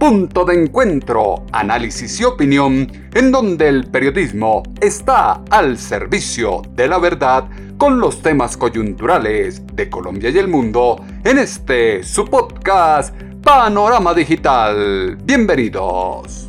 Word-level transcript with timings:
punto 0.00 0.46
de 0.46 0.54
encuentro, 0.54 1.44
análisis 1.52 2.18
y 2.20 2.24
opinión, 2.24 2.90
en 3.12 3.30
donde 3.30 3.68
el 3.68 3.90
periodismo 3.90 4.62
está 4.80 5.42
al 5.50 5.76
servicio 5.76 6.62
de 6.70 6.88
la 6.88 6.98
verdad 6.98 7.44
con 7.76 8.00
los 8.00 8.22
temas 8.22 8.56
coyunturales 8.56 9.62
de 9.74 9.90
Colombia 9.90 10.30
y 10.30 10.38
el 10.38 10.48
mundo 10.48 11.04
en 11.22 11.36
este 11.36 12.02
su 12.02 12.24
podcast 12.24 13.14
Panorama 13.42 14.14
Digital. 14.14 15.18
Bienvenidos. 15.22 16.48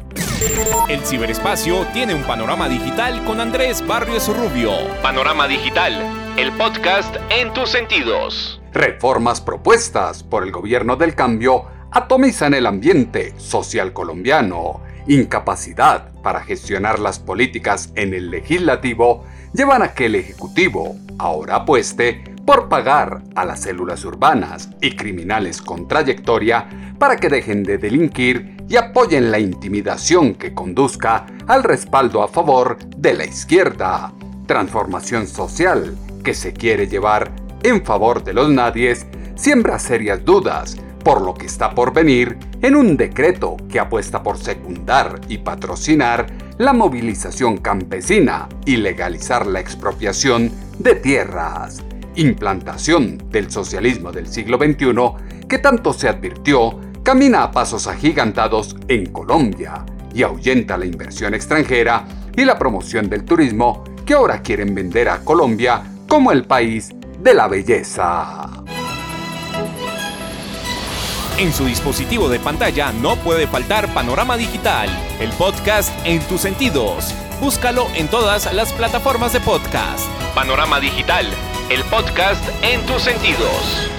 El 0.87 1.01
ciberespacio 1.01 1.85
tiene 1.91 2.15
un 2.15 2.23
panorama 2.23 2.69
digital 2.69 3.21
con 3.25 3.41
Andrés 3.41 3.85
Barrios 3.85 4.29
Rubio. 4.29 4.71
Panorama 5.01 5.49
Digital, 5.49 5.93
el 6.37 6.53
podcast 6.53 7.17
en 7.29 7.51
tus 7.51 7.69
sentidos. 7.69 8.61
Reformas 8.71 9.41
propuestas 9.41 10.23
por 10.23 10.43
el 10.43 10.53
gobierno 10.53 10.95
del 10.95 11.15
cambio 11.15 11.65
atomizan 11.91 12.53
el 12.53 12.65
ambiente 12.65 13.33
social 13.37 13.93
colombiano, 13.93 14.81
incapacidad 15.07 16.09
para 16.23 16.41
gestionar 16.41 16.99
las 16.99 17.19
políticas 17.19 17.91
en 17.95 18.13
el 18.13 18.31
legislativo, 18.31 19.25
llevan 19.53 19.81
a 19.81 19.93
que 19.93 20.05
el 20.05 20.15
Ejecutivo 20.15 20.95
ahora 21.17 21.57
apueste 21.57 22.23
por 22.45 22.69
pagar 22.69 23.21
a 23.35 23.45
las 23.45 23.61
células 23.61 24.03
urbanas 24.05 24.69
y 24.81 24.95
criminales 24.95 25.61
con 25.61 25.87
trayectoria 25.87 26.67
para 26.97 27.17
que 27.17 27.29
dejen 27.29 27.63
de 27.63 27.77
delinquir 27.77 28.57
y 28.67 28.77
apoyen 28.77 29.31
la 29.31 29.39
intimidación 29.39 30.35
que 30.35 30.53
conduzca 30.53 31.25
al 31.47 31.63
respaldo 31.63 32.23
a 32.23 32.29
favor 32.29 32.77
de 32.97 33.13
la 33.13 33.25
izquierda. 33.25 34.13
Transformación 34.47 35.27
social 35.27 35.95
que 36.23 36.33
se 36.33 36.53
quiere 36.53 36.87
llevar 36.87 37.31
en 37.63 37.83
favor 37.83 38.23
de 38.23 38.33
los 38.33 38.49
nadies 38.49 39.05
siembra 39.35 39.77
serias 39.77 40.23
dudas 40.23 40.77
por 41.03 41.21
lo 41.21 41.33
que 41.33 41.45
está 41.45 41.73
por 41.73 41.93
venir 41.93 42.37
en 42.61 42.75
un 42.75 42.97
decreto 42.97 43.57
que 43.69 43.79
apuesta 43.79 44.23
por 44.23 44.37
secundar 44.37 45.21
y 45.27 45.39
patrocinar 45.39 46.27
la 46.57 46.73
movilización 46.73 47.57
campesina 47.57 48.47
y 48.65 48.77
legalizar 48.77 49.47
la 49.47 49.59
expropiación 49.59 50.51
de 50.79 50.95
tierras, 50.95 51.83
implantación 52.15 53.17
del 53.29 53.49
socialismo 53.49 54.11
del 54.11 54.27
siglo 54.27 54.57
XXI 54.57 55.47
que 55.47 55.57
tanto 55.57 55.93
se 55.93 56.07
advirtió 56.07 56.79
camina 57.03 57.43
a 57.43 57.51
pasos 57.51 57.87
agigantados 57.87 58.75
en 58.87 59.07
Colombia 59.07 59.85
y 60.13 60.23
ahuyenta 60.23 60.77
la 60.77 60.85
inversión 60.85 61.33
extranjera 61.33 62.05
y 62.35 62.45
la 62.45 62.57
promoción 62.57 63.09
del 63.09 63.25
turismo 63.25 63.83
que 64.05 64.13
ahora 64.13 64.41
quieren 64.41 64.75
vender 64.75 65.09
a 65.09 65.23
Colombia 65.23 65.81
como 66.07 66.31
el 66.31 66.45
país 66.45 66.91
de 67.19 67.33
la 67.33 67.47
belleza. 67.47 68.60
En 71.37 71.51
su 71.53 71.65
dispositivo 71.65 72.29
de 72.29 72.39
pantalla 72.39 72.91
no 72.91 73.15
puede 73.15 73.47
faltar 73.47 73.91
Panorama 73.93 74.37
Digital, 74.37 74.89
el 75.19 75.31
podcast 75.31 75.91
en 76.05 76.21
tus 76.27 76.41
sentidos. 76.41 77.15
Búscalo 77.39 77.87
en 77.95 78.07
todas 78.09 78.53
las 78.53 78.71
plataformas 78.73 79.33
de 79.33 79.39
podcast. 79.39 80.07
Panorama 80.35 80.79
Digital, 80.79 81.25
el 81.69 81.83
podcast 81.85 82.43
en 82.61 82.85
tus 82.85 83.01
sentidos. 83.01 83.89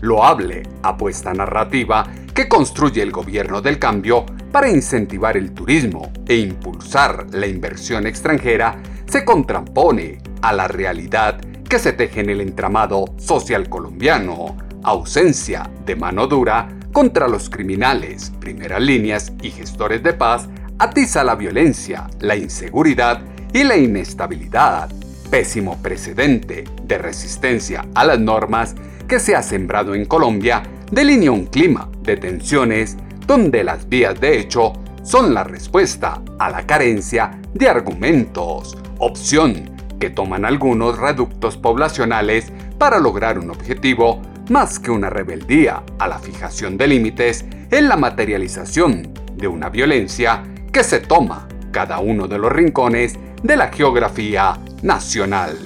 Loable 0.00 0.64
apuesta 0.82 1.32
narrativa 1.32 2.06
que 2.34 2.46
construye 2.48 3.00
el 3.00 3.10
gobierno 3.10 3.62
del 3.62 3.78
cambio 3.78 4.26
para 4.52 4.68
incentivar 4.68 5.36
el 5.36 5.52
turismo 5.52 6.12
e 6.26 6.36
impulsar 6.36 7.26
la 7.30 7.46
inversión 7.46 8.06
extranjera 8.06 8.82
se 9.06 9.24
contrapone 9.24 10.18
a 10.42 10.52
la 10.52 10.68
realidad 10.68 11.40
que 11.68 11.78
se 11.78 11.92
teje 11.92 12.20
en 12.20 12.30
el 12.30 12.40
entramado 12.40 13.06
social 13.18 13.68
colombiano 13.68 14.67
ausencia 14.82 15.70
de 15.84 15.96
mano 15.96 16.26
dura 16.26 16.68
contra 16.92 17.28
los 17.28 17.50
criminales, 17.50 18.32
primeras 18.40 18.82
líneas 18.82 19.32
y 19.42 19.50
gestores 19.50 20.02
de 20.02 20.12
paz, 20.12 20.48
atiza 20.78 21.24
la 21.24 21.34
violencia, 21.34 22.08
la 22.20 22.36
inseguridad 22.36 23.20
y 23.52 23.64
la 23.64 23.76
inestabilidad, 23.76 24.90
pésimo 25.30 25.76
precedente 25.82 26.64
de 26.82 26.98
resistencia 26.98 27.86
a 27.94 28.04
las 28.04 28.18
normas 28.18 28.74
que 29.06 29.20
se 29.20 29.34
ha 29.34 29.42
sembrado 29.42 29.94
en 29.94 30.04
Colombia, 30.04 30.62
delinea 30.90 31.32
un 31.32 31.46
clima 31.46 31.88
de 32.02 32.16
tensiones 32.16 32.96
donde 33.26 33.64
las 33.64 33.88
vías 33.88 34.18
de 34.20 34.38
hecho 34.38 34.72
son 35.02 35.34
la 35.34 35.44
respuesta 35.44 36.22
a 36.38 36.50
la 36.50 36.66
carencia 36.66 37.40
de 37.54 37.68
argumentos, 37.68 38.76
opción 38.98 39.70
que 39.98 40.10
toman 40.10 40.44
algunos 40.44 40.98
reductos 40.98 41.56
poblacionales 41.56 42.52
para 42.78 42.98
lograr 42.98 43.38
un 43.38 43.50
objetivo 43.50 44.22
más 44.50 44.78
que 44.78 44.90
una 44.90 45.10
rebeldía 45.10 45.82
a 45.98 46.08
la 46.08 46.18
fijación 46.18 46.76
de 46.76 46.86
límites, 46.86 47.44
en 47.70 47.88
la 47.88 47.96
materialización 47.96 49.12
de 49.34 49.48
una 49.48 49.68
violencia 49.68 50.42
que 50.72 50.82
se 50.82 51.00
toma 51.00 51.48
cada 51.70 51.98
uno 51.98 52.26
de 52.26 52.38
los 52.38 52.50
rincones 52.50 53.18
de 53.42 53.56
la 53.56 53.68
geografía 53.68 54.58
nacional. 54.82 55.56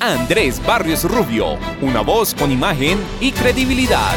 Andrés 0.00 0.60
Barrios 0.66 1.04
Rubio, 1.04 1.58
una 1.82 2.00
voz 2.00 2.34
con 2.34 2.50
imagen 2.50 2.98
y 3.20 3.32
credibilidad. 3.32 4.16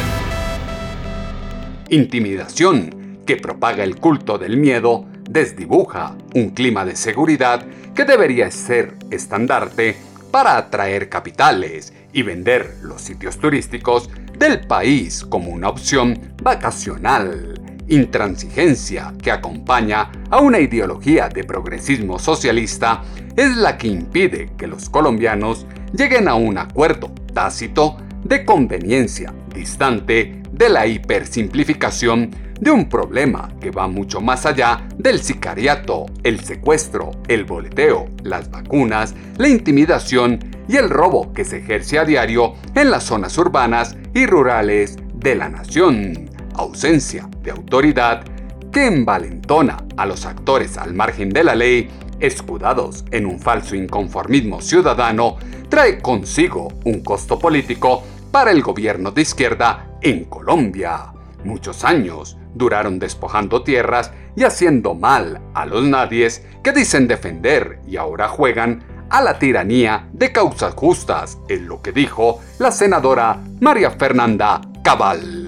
Intimidación 1.90 3.20
que 3.26 3.36
propaga 3.36 3.84
el 3.84 3.96
culto 3.96 4.38
del 4.38 4.56
miedo 4.56 5.04
desdibuja 5.28 6.16
un 6.34 6.50
clima 6.50 6.84
de 6.84 6.96
seguridad 6.96 7.64
que 7.94 8.04
debería 8.04 8.50
ser 8.50 8.94
estandarte 9.10 9.96
para 10.30 10.56
atraer 10.56 11.08
capitales 11.08 11.92
y 12.14 12.22
vender 12.22 12.76
los 12.82 13.02
sitios 13.02 13.38
turísticos 13.38 14.08
del 14.38 14.66
país 14.66 15.24
como 15.24 15.50
una 15.50 15.68
opción 15.68 16.18
vacacional. 16.42 17.60
Intransigencia 17.88 19.12
que 19.22 19.30
acompaña 19.30 20.10
a 20.30 20.40
una 20.40 20.58
ideología 20.58 21.28
de 21.28 21.44
progresismo 21.44 22.18
socialista 22.18 23.02
es 23.36 23.56
la 23.56 23.76
que 23.76 23.88
impide 23.88 24.52
que 24.56 24.66
los 24.66 24.88
colombianos 24.88 25.66
lleguen 25.92 26.28
a 26.28 26.34
un 26.34 26.56
acuerdo 26.56 27.12
tácito 27.34 27.98
de 28.24 28.44
conveniencia 28.44 29.34
distante 29.54 30.42
de 30.50 30.68
la 30.68 30.86
hipersimplificación 30.86 32.30
de 32.60 32.70
un 32.70 32.88
problema 32.88 33.52
que 33.60 33.70
va 33.70 33.86
mucho 33.88 34.20
más 34.20 34.46
allá 34.46 34.86
del 34.96 35.20
sicariato, 35.20 36.06
el 36.22 36.40
secuestro, 36.40 37.10
el 37.28 37.44
boleteo, 37.44 38.08
las 38.22 38.50
vacunas, 38.50 39.14
la 39.36 39.48
intimidación 39.48 40.38
y 40.68 40.76
el 40.76 40.90
robo 40.90 41.32
que 41.32 41.44
se 41.44 41.58
ejerce 41.58 41.98
a 41.98 42.04
diario 42.04 42.54
en 42.74 42.90
las 42.90 43.04
zonas 43.04 43.36
urbanas 43.38 43.96
y 44.14 44.26
rurales 44.26 44.96
de 45.14 45.34
la 45.34 45.48
nación. 45.48 46.30
Ausencia 46.54 47.28
de 47.42 47.50
autoridad 47.50 48.24
que 48.72 48.86
envalentona 48.86 49.78
a 49.96 50.06
los 50.06 50.26
actores 50.26 50.78
al 50.78 50.94
margen 50.94 51.30
de 51.30 51.44
la 51.44 51.54
ley, 51.54 51.88
escudados 52.20 53.04
en 53.10 53.26
un 53.26 53.38
falso 53.38 53.76
inconformismo 53.76 54.60
ciudadano, 54.60 55.36
trae 55.68 56.00
consigo 56.00 56.68
un 56.84 57.02
costo 57.02 57.38
político 57.38 58.02
para 58.30 58.50
el 58.50 58.62
gobierno 58.62 59.10
de 59.10 59.22
izquierda 59.22 59.98
en 60.00 60.24
Colombia. 60.24 61.12
Muchos 61.44 61.84
años 61.84 62.36
duraron 62.54 62.98
despojando 62.98 63.62
tierras 63.62 64.12
y 64.36 64.44
haciendo 64.44 64.94
mal 64.94 65.40
a 65.54 65.66
los 65.66 65.84
nadies 65.84 66.44
que 66.62 66.72
dicen 66.72 67.06
defender 67.06 67.80
y 67.86 67.96
ahora 67.96 68.28
juegan 68.28 68.82
a 69.10 69.22
la 69.22 69.38
tiranía 69.38 70.08
de 70.12 70.32
causas 70.32 70.74
justas, 70.74 71.38
es 71.48 71.60
lo 71.60 71.80
que 71.82 71.92
dijo 71.92 72.40
la 72.58 72.70
senadora 72.70 73.40
María 73.60 73.90
Fernanda 73.90 74.60
Cabal. 74.82 75.44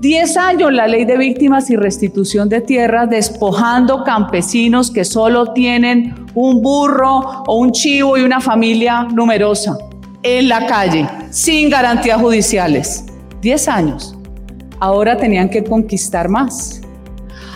10 0.00 0.36
años 0.36 0.70
la 0.70 0.86
ley 0.86 1.06
de 1.06 1.16
víctimas 1.16 1.70
y 1.70 1.76
restitución 1.76 2.50
de 2.50 2.60
tierras 2.60 3.08
despojando 3.08 4.04
campesinos 4.04 4.90
que 4.90 5.02
solo 5.02 5.54
tienen 5.54 6.26
un 6.34 6.60
burro 6.60 7.42
o 7.46 7.56
un 7.56 7.72
chivo 7.72 8.18
y 8.18 8.22
una 8.22 8.40
familia 8.40 9.04
numerosa 9.04 9.78
en 10.22 10.48
la 10.48 10.66
calle, 10.66 11.08
sin 11.30 11.70
garantías 11.70 12.20
judiciales. 12.20 13.06
10 13.40 13.68
años. 13.68 14.14
Ahora 14.78 15.16
tenían 15.16 15.48
que 15.48 15.64
conquistar 15.64 16.28
más. 16.28 16.82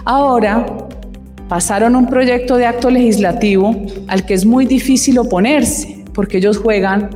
Ahora 0.06 0.87
pasaron 1.48 1.96
un 1.96 2.06
proyecto 2.06 2.56
de 2.56 2.66
acto 2.66 2.90
legislativo 2.90 3.74
al 4.06 4.26
que 4.26 4.34
es 4.34 4.44
muy 4.44 4.66
difícil 4.66 5.18
oponerse, 5.18 6.04
porque 6.12 6.38
ellos 6.38 6.58
juegan 6.58 7.10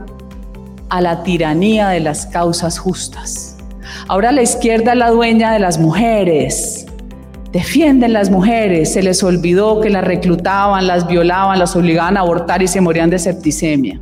a 0.89 1.01
la 1.01 1.23
tiranía 1.23 1.89
de 1.89 2.01
las 2.01 2.27
causas 2.27 2.79
justas. 2.79 3.57
Ahora 4.09 4.33
la 4.33 4.43
izquierda 4.43 4.93
es 4.93 4.99
la 4.99 5.11
dueña 5.11 5.53
de 5.53 5.59
las 5.59 5.79
mujeres. 5.79 6.87
Defienden 7.53 8.15
las 8.15 8.31
mujeres. 8.31 8.93
Se 8.93 9.03
les 9.03 9.23
olvidó 9.23 9.81
que 9.81 9.91
las 9.91 10.05
reclutaban, 10.05 10.87
las 10.87 11.07
violaban, 11.07 11.59
las 11.59 11.77
obligaban 11.77 12.17
a 12.17 12.21
abortar 12.21 12.63
y 12.63 12.69
se 12.69 12.81
morían 12.81 13.11
de 13.11 13.19
septicemia 13.19 14.01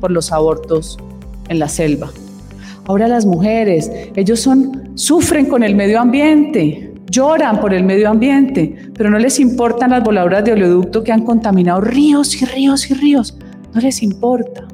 por 0.00 0.10
los 0.10 0.32
abortos 0.32 0.98
en 1.48 1.58
la 1.58 1.68
selva. 1.68 2.10
Ahora 2.86 3.08
las 3.08 3.26
mujeres, 3.26 3.90
ellos 4.14 4.40
son, 4.40 4.92
sufren 4.94 5.46
con 5.46 5.62
el 5.62 5.74
medio 5.74 6.00
ambiente, 6.00 6.85
lloran 7.10 7.60
por 7.60 7.72
el 7.72 7.84
medio 7.84 8.10
ambiente, 8.10 8.90
pero 8.94 9.10
no 9.10 9.18
les 9.18 9.38
importan 9.40 9.90
las 9.90 10.02
voladoras 10.02 10.44
de 10.44 10.52
oleoducto 10.52 11.02
que 11.02 11.12
han 11.12 11.24
contaminado 11.24 11.80
ríos 11.80 12.40
y 12.40 12.44
ríos 12.44 12.90
y 12.90 12.94
ríos. 12.94 13.36
No 13.74 13.80
les 13.80 14.02
importa. 14.02 14.66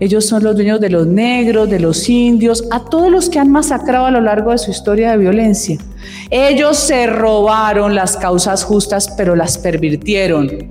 Ellos 0.00 0.26
son 0.26 0.44
los 0.44 0.54
dueños 0.54 0.80
de 0.80 0.90
los 0.90 1.08
negros, 1.08 1.68
de 1.68 1.80
los 1.80 2.08
indios, 2.08 2.64
a 2.70 2.84
todos 2.84 3.10
los 3.10 3.28
que 3.28 3.40
han 3.40 3.50
masacrado 3.50 4.06
a 4.06 4.10
lo 4.12 4.20
largo 4.20 4.52
de 4.52 4.58
su 4.58 4.70
historia 4.70 5.10
de 5.10 5.18
violencia. 5.18 5.76
Ellos 6.30 6.76
se 6.76 7.08
robaron 7.08 7.96
las 7.96 8.16
causas 8.16 8.62
justas, 8.62 9.12
pero 9.16 9.34
las 9.34 9.58
pervirtieron. 9.58 10.68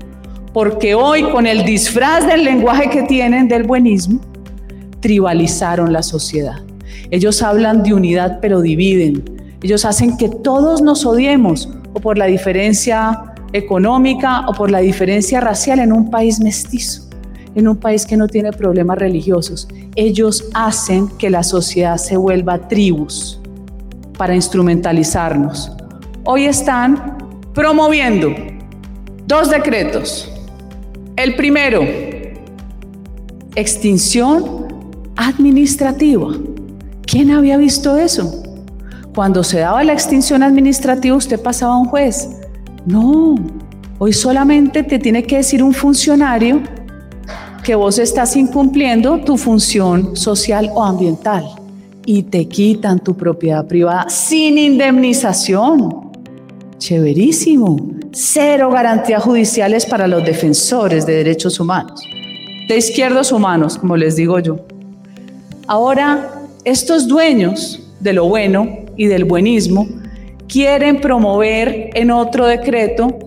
Porque 0.53 0.95
hoy, 0.95 1.23
con 1.23 1.45
el 1.45 1.65
disfraz 1.65 2.25
del 2.25 2.45
lenguaje 2.45 2.89
que 2.89 3.03
tienen 3.03 3.49
del 3.49 3.63
buenismo, 3.63 4.21
tribalizaron 5.01 5.91
la 5.91 6.03
sociedad. 6.03 6.61
Ellos 7.11 7.41
hablan 7.41 7.83
de 7.83 7.93
unidad, 7.93 8.39
pero 8.41 8.61
dividen. 8.61 9.36
Ellos 9.61 9.85
hacen 9.85 10.17
que 10.17 10.29
todos 10.29 10.81
nos 10.81 11.05
odiemos, 11.05 11.69
o 11.93 11.99
por 11.99 12.17
la 12.17 12.25
diferencia 12.25 13.33
económica, 13.53 14.47
o 14.47 14.53
por 14.53 14.69
la 14.69 14.79
diferencia 14.79 15.39
racial 15.41 15.79
en 15.79 15.91
un 15.91 16.09
país 16.09 16.39
mestizo 16.39 17.07
en 17.57 17.67
un 17.67 17.75
país 17.75 18.05
que 18.05 18.15
no 18.15 18.27
tiene 18.27 18.51
problemas 18.51 18.99
religiosos. 18.99 19.67
Ellos 19.95 20.47
hacen 20.53 21.07
que 21.17 21.31
la 21.31 21.41
sociedad 21.41 21.97
se 21.97 22.15
vuelva 22.15 22.67
tribus 22.67 23.39
para 24.15 24.35
instrumentalizarnos. 24.35 25.71
Hoy 26.23 26.45
están 26.45 27.17
promoviendo 27.55 28.29
dos 29.25 29.49
decretos. 29.49 30.31
El 31.15 31.35
primero, 31.35 31.81
extinción 33.55 34.67
administrativa. 35.15 36.33
¿Quién 37.07 37.31
había 37.31 37.57
visto 37.57 37.97
eso? 37.97 38.43
Cuando 39.17 39.43
se 39.43 39.57
daba 39.57 39.83
la 39.83 39.93
extinción 39.93 40.43
administrativa, 40.43 41.15
usted 41.15 41.41
pasaba 41.41 41.73
a 41.73 41.79
un 41.79 41.85
juez. 41.85 42.29
No, 42.85 43.33
hoy 43.97 44.13
solamente 44.13 44.83
te 44.83 44.99
tiene 44.99 45.23
que 45.23 45.37
decir 45.37 45.63
un 45.63 45.73
funcionario 45.73 46.61
que 47.63 47.73
vos 47.73 47.97
estás 47.97 48.35
incumpliendo 48.35 49.17
tu 49.21 49.35
función 49.35 50.15
social 50.15 50.69
o 50.71 50.83
ambiental 50.83 51.47
y 52.05 52.21
te 52.21 52.47
quitan 52.47 52.99
tu 52.99 53.17
propiedad 53.17 53.65
privada 53.65 54.07
sin 54.07 54.59
indemnización. 54.59 56.11
Chéverísimo. 56.77 57.75
Cero 58.11 58.69
garantías 58.69 59.23
judiciales 59.23 59.87
para 59.87 60.07
los 60.07 60.23
defensores 60.23 61.07
de 61.07 61.15
derechos 61.15 61.59
humanos, 61.59 62.03
de 62.67 62.77
izquierdos 62.77 63.31
humanos, 63.31 63.79
como 63.79 63.97
les 63.97 64.15
digo 64.15 64.37
yo. 64.37 64.59
Ahora, 65.65 66.43
estos 66.63 67.07
dueños 67.07 67.79
de 67.99 68.13
lo 68.13 68.25
bueno 68.25 68.85
y 68.97 69.05
del 69.05 69.25
buenismo 69.25 69.87
quieren 70.47 70.99
promover 70.99 71.91
en 71.93 72.11
otro 72.11 72.45
decreto 72.45 73.19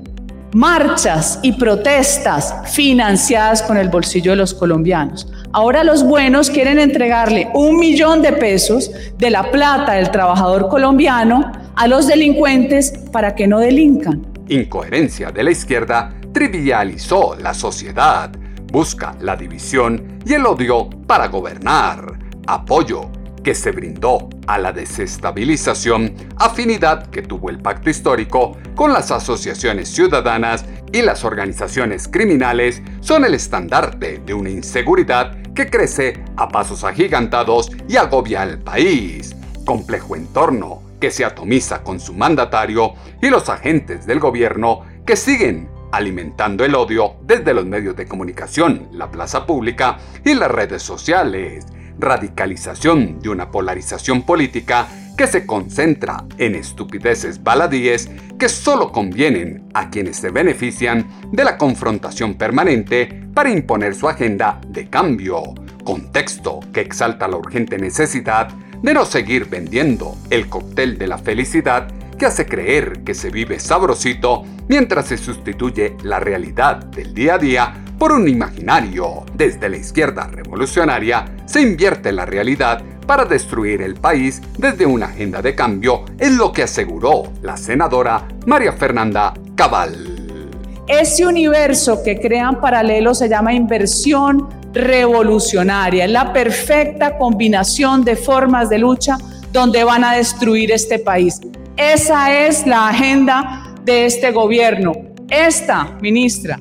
marchas 0.52 1.38
y 1.42 1.52
protestas 1.52 2.54
financiadas 2.72 3.62
con 3.62 3.76
el 3.76 3.88
bolsillo 3.88 4.32
de 4.32 4.36
los 4.36 4.52
colombianos. 4.52 5.28
Ahora 5.52 5.84
los 5.84 6.04
buenos 6.04 6.50
quieren 6.50 6.78
entregarle 6.78 7.48
un 7.54 7.76
millón 7.76 8.22
de 8.22 8.32
pesos 8.32 8.90
de 9.18 9.30
la 9.30 9.50
plata 9.50 9.92
del 9.92 10.10
trabajador 10.10 10.68
colombiano 10.68 11.52
a 11.76 11.86
los 11.86 12.06
delincuentes 12.06 12.92
para 13.12 13.34
que 13.34 13.46
no 13.46 13.58
delincan. 13.58 14.26
Incoherencia 14.48 15.30
de 15.30 15.44
la 15.44 15.50
izquierda 15.52 16.14
trivializó 16.32 17.36
la 17.36 17.54
sociedad, 17.54 18.30
busca 18.72 19.14
la 19.20 19.36
división 19.36 20.18
y 20.26 20.34
el 20.34 20.46
odio 20.46 20.90
para 21.06 21.28
gobernar. 21.28 22.18
Apoyo 22.46 23.10
que 23.42 23.54
se 23.54 23.70
brindó 23.72 24.28
a 24.46 24.58
la 24.58 24.72
desestabilización, 24.72 26.14
afinidad 26.36 27.06
que 27.08 27.22
tuvo 27.22 27.50
el 27.50 27.60
pacto 27.60 27.90
histórico 27.90 28.56
con 28.74 28.92
las 28.92 29.10
asociaciones 29.10 29.88
ciudadanas 29.88 30.64
y 30.92 31.02
las 31.02 31.24
organizaciones 31.24 32.08
criminales 32.08 32.82
son 33.00 33.24
el 33.24 33.34
estandarte 33.34 34.18
de 34.24 34.34
una 34.34 34.50
inseguridad 34.50 35.36
que 35.54 35.68
crece 35.68 36.22
a 36.36 36.48
pasos 36.48 36.84
agigantados 36.84 37.70
y 37.88 37.96
agobia 37.96 38.42
al 38.42 38.58
país. 38.58 39.34
Complejo 39.64 40.16
entorno 40.16 40.82
que 41.00 41.10
se 41.10 41.24
atomiza 41.24 41.82
con 41.82 41.98
su 42.00 42.12
mandatario 42.12 42.94
y 43.22 43.30
los 43.30 43.48
agentes 43.48 44.06
del 44.06 44.20
gobierno 44.20 44.82
que 45.06 45.16
siguen 45.16 45.68
alimentando 45.92 46.64
el 46.64 46.74
odio 46.74 47.16
desde 47.22 47.54
los 47.54 47.66
medios 47.66 47.96
de 47.96 48.06
comunicación, 48.06 48.88
la 48.92 49.10
plaza 49.10 49.46
pública 49.46 49.98
y 50.24 50.34
las 50.34 50.50
redes 50.50 50.82
sociales 50.82 51.66
radicalización 52.00 53.20
de 53.20 53.28
una 53.28 53.50
polarización 53.50 54.22
política 54.22 54.88
que 55.16 55.26
se 55.26 55.44
concentra 55.44 56.24
en 56.38 56.54
estupideces 56.54 57.42
baladíes 57.42 58.10
que 58.38 58.48
solo 58.48 58.90
convienen 58.90 59.68
a 59.74 59.90
quienes 59.90 60.16
se 60.16 60.30
benefician 60.30 61.06
de 61.30 61.44
la 61.44 61.58
confrontación 61.58 62.34
permanente 62.34 63.28
para 63.34 63.50
imponer 63.50 63.94
su 63.94 64.08
agenda 64.08 64.60
de 64.66 64.88
cambio, 64.88 65.42
contexto 65.84 66.60
que 66.72 66.80
exalta 66.80 67.28
la 67.28 67.36
urgente 67.36 67.76
necesidad 67.78 68.48
de 68.82 68.94
no 68.94 69.04
seguir 69.04 69.46
vendiendo 69.46 70.16
el 70.30 70.48
cóctel 70.48 70.96
de 70.96 71.06
la 71.06 71.18
felicidad 71.18 71.88
que 72.18 72.26
hace 72.26 72.46
creer 72.46 73.02
que 73.04 73.14
se 73.14 73.30
vive 73.30 73.58
sabrosito 73.58 74.44
mientras 74.68 75.08
se 75.08 75.18
sustituye 75.18 75.96
la 76.02 76.20
realidad 76.20 76.76
del 76.76 77.12
día 77.12 77.34
a 77.34 77.38
día 77.38 77.84
por 78.00 78.12
un 78.12 78.26
imaginario. 78.26 79.26
Desde 79.34 79.68
la 79.68 79.76
izquierda 79.76 80.26
revolucionaria 80.26 81.26
se 81.44 81.60
invierte 81.60 82.10
la 82.12 82.24
realidad 82.24 82.82
para 83.06 83.26
destruir 83.26 83.82
el 83.82 83.94
país 83.94 84.40
desde 84.56 84.86
una 84.86 85.06
agenda 85.06 85.42
de 85.42 85.54
cambio, 85.54 86.06
es 86.18 86.32
lo 86.32 86.50
que 86.50 86.62
aseguró 86.62 87.24
la 87.42 87.58
senadora 87.58 88.26
María 88.46 88.72
Fernanda 88.72 89.34
Cabal. 89.54 90.48
Ese 90.88 91.26
universo 91.26 92.02
que 92.02 92.18
crean 92.18 92.58
paralelo 92.60 93.14
se 93.14 93.28
llama 93.28 93.52
inversión 93.52 94.48
revolucionaria, 94.72 96.06
es 96.06 96.10
la 96.10 96.32
perfecta 96.32 97.18
combinación 97.18 98.02
de 98.02 98.16
formas 98.16 98.70
de 98.70 98.78
lucha 98.78 99.18
donde 99.52 99.84
van 99.84 100.04
a 100.04 100.14
destruir 100.14 100.72
este 100.72 100.98
país. 100.98 101.38
Esa 101.76 102.46
es 102.46 102.66
la 102.66 102.88
agenda 102.88 103.74
de 103.84 104.06
este 104.06 104.30
gobierno. 104.30 104.92
Esta, 105.28 105.98
ministra, 106.00 106.58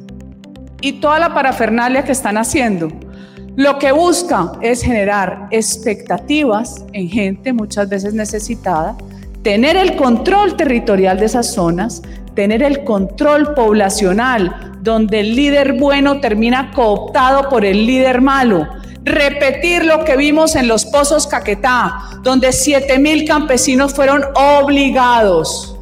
y 0.82 0.94
toda 0.94 1.20
la 1.20 1.34
parafernalia 1.34 2.04
que 2.04 2.12
están 2.12 2.38
haciendo. 2.38 2.90
Lo 3.56 3.78
que 3.78 3.92
busca 3.92 4.54
es 4.62 4.82
generar 4.82 5.48
expectativas 5.52 6.86
en 6.94 7.10
gente 7.10 7.52
muchas 7.52 7.90
veces 7.90 8.14
necesitada, 8.14 8.96
tener 9.44 9.76
el 9.76 9.96
control 9.96 10.56
territorial 10.56 11.20
de 11.20 11.26
esas 11.26 11.52
zonas, 11.52 12.02
tener 12.36 12.64
el 12.64 12.84
control 12.84 13.54
poblacional, 13.56 14.78
donde 14.82 15.20
el 15.20 15.36
líder 15.36 15.74
bueno 15.74 16.22
termina 16.22 16.72
cooptado 16.72 17.50
por 17.50 17.66
el 17.66 17.86
líder 17.86 18.22
malo. 18.22 18.66
Repetir 19.04 19.84
lo 19.84 20.06
que 20.06 20.16
vimos 20.16 20.56
en 20.56 20.68
los 20.68 20.86
pozos 20.86 21.28
Caquetá, 21.28 21.96
donde 22.24 22.54
7 22.54 22.98
mil 23.00 23.28
campesinos 23.28 23.94
fueron 23.94 24.24
obligados 24.36 25.76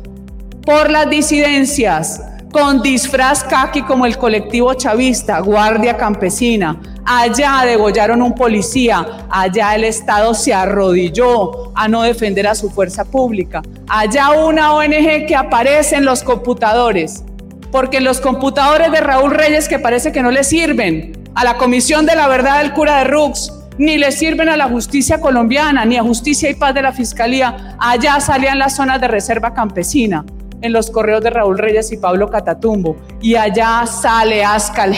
por 0.65 0.89
las 0.89 1.09
disidencias 1.09 2.21
con 2.51 2.81
disfraz 2.81 3.43
caqui 3.43 3.81
como 3.81 4.05
el 4.05 4.17
colectivo 4.17 4.73
chavista, 4.73 5.39
Guardia 5.39 5.97
Campesina. 5.97 6.79
Allá 7.05 7.63
degollaron 7.65 8.21
un 8.21 8.33
policía, 8.33 9.27
allá 9.29 9.75
el 9.75 9.83
Estado 9.83 10.33
se 10.33 10.53
arrodilló 10.53 11.71
a 11.75 11.87
no 11.87 12.01
defender 12.01 12.47
a 12.47 12.55
su 12.55 12.69
fuerza 12.69 13.05
pública. 13.05 13.61
Allá 13.87 14.31
una 14.31 14.73
ONG 14.73 15.25
que 15.27 15.35
aparece 15.35 15.95
en 15.95 16.05
los 16.05 16.23
computadores, 16.23 17.23
porque 17.71 18.01
los 18.01 18.19
computadores 18.19 18.91
de 18.91 18.99
Raúl 18.99 19.31
Reyes 19.31 19.69
que 19.69 19.79
parece 19.79 20.11
que 20.11 20.21
no 20.21 20.31
le 20.31 20.43
sirven, 20.43 21.13
a 21.35 21.43
la 21.43 21.57
Comisión 21.57 22.05
de 22.05 22.15
la 22.15 22.27
Verdad 22.27 22.61
del 22.61 22.73
cura 22.73 22.97
de 22.97 23.03
Rux, 23.05 23.53
ni 23.77 23.97
le 23.97 24.11
sirven 24.11 24.49
a 24.49 24.57
la 24.57 24.67
justicia 24.67 25.21
colombiana, 25.21 25.85
ni 25.85 25.97
a 25.97 26.03
justicia 26.03 26.49
y 26.49 26.55
paz 26.55 26.73
de 26.73 26.81
la 26.81 26.91
fiscalía. 26.91 27.75
Allá 27.79 28.19
salían 28.19 28.57
las 28.57 28.75
zonas 28.75 28.99
de 28.99 29.07
reserva 29.07 29.53
campesina, 29.53 30.25
en 30.61 30.73
los 30.73 30.89
correos 30.89 31.21
de 31.21 31.29
Raúl 31.29 31.57
Reyes 31.57 31.91
y 31.91 31.97
Pablo 31.97 32.29
Catatumbo. 32.29 32.97
Y 33.21 33.35
allá 33.35 33.85
sale 33.85 34.43
Ascal. 34.43 34.93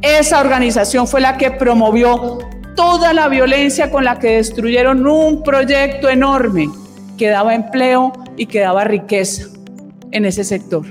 Esa 0.00 0.40
organización 0.40 1.06
fue 1.06 1.20
la 1.20 1.36
que 1.36 1.50
promovió 1.50 2.38
toda 2.74 3.12
la 3.12 3.28
violencia 3.28 3.90
con 3.90 4.04
la 4.04 4.18
que 4.18 4.36
destruyeron 4.36 5.06
un 5.06 5.42
proyecto 5.42 6.08
enorme 6.08 6.70
que 7.16 7.28
daba 7.28 7.54
empleo 7.54 8.12
y 8.36 8.46
que 8.46 8.60
daba 8.60 8.84
riqueza 8.84 9.46
en 10.10 10.24
ese 10.24 10.44
sector. 10.44 10.86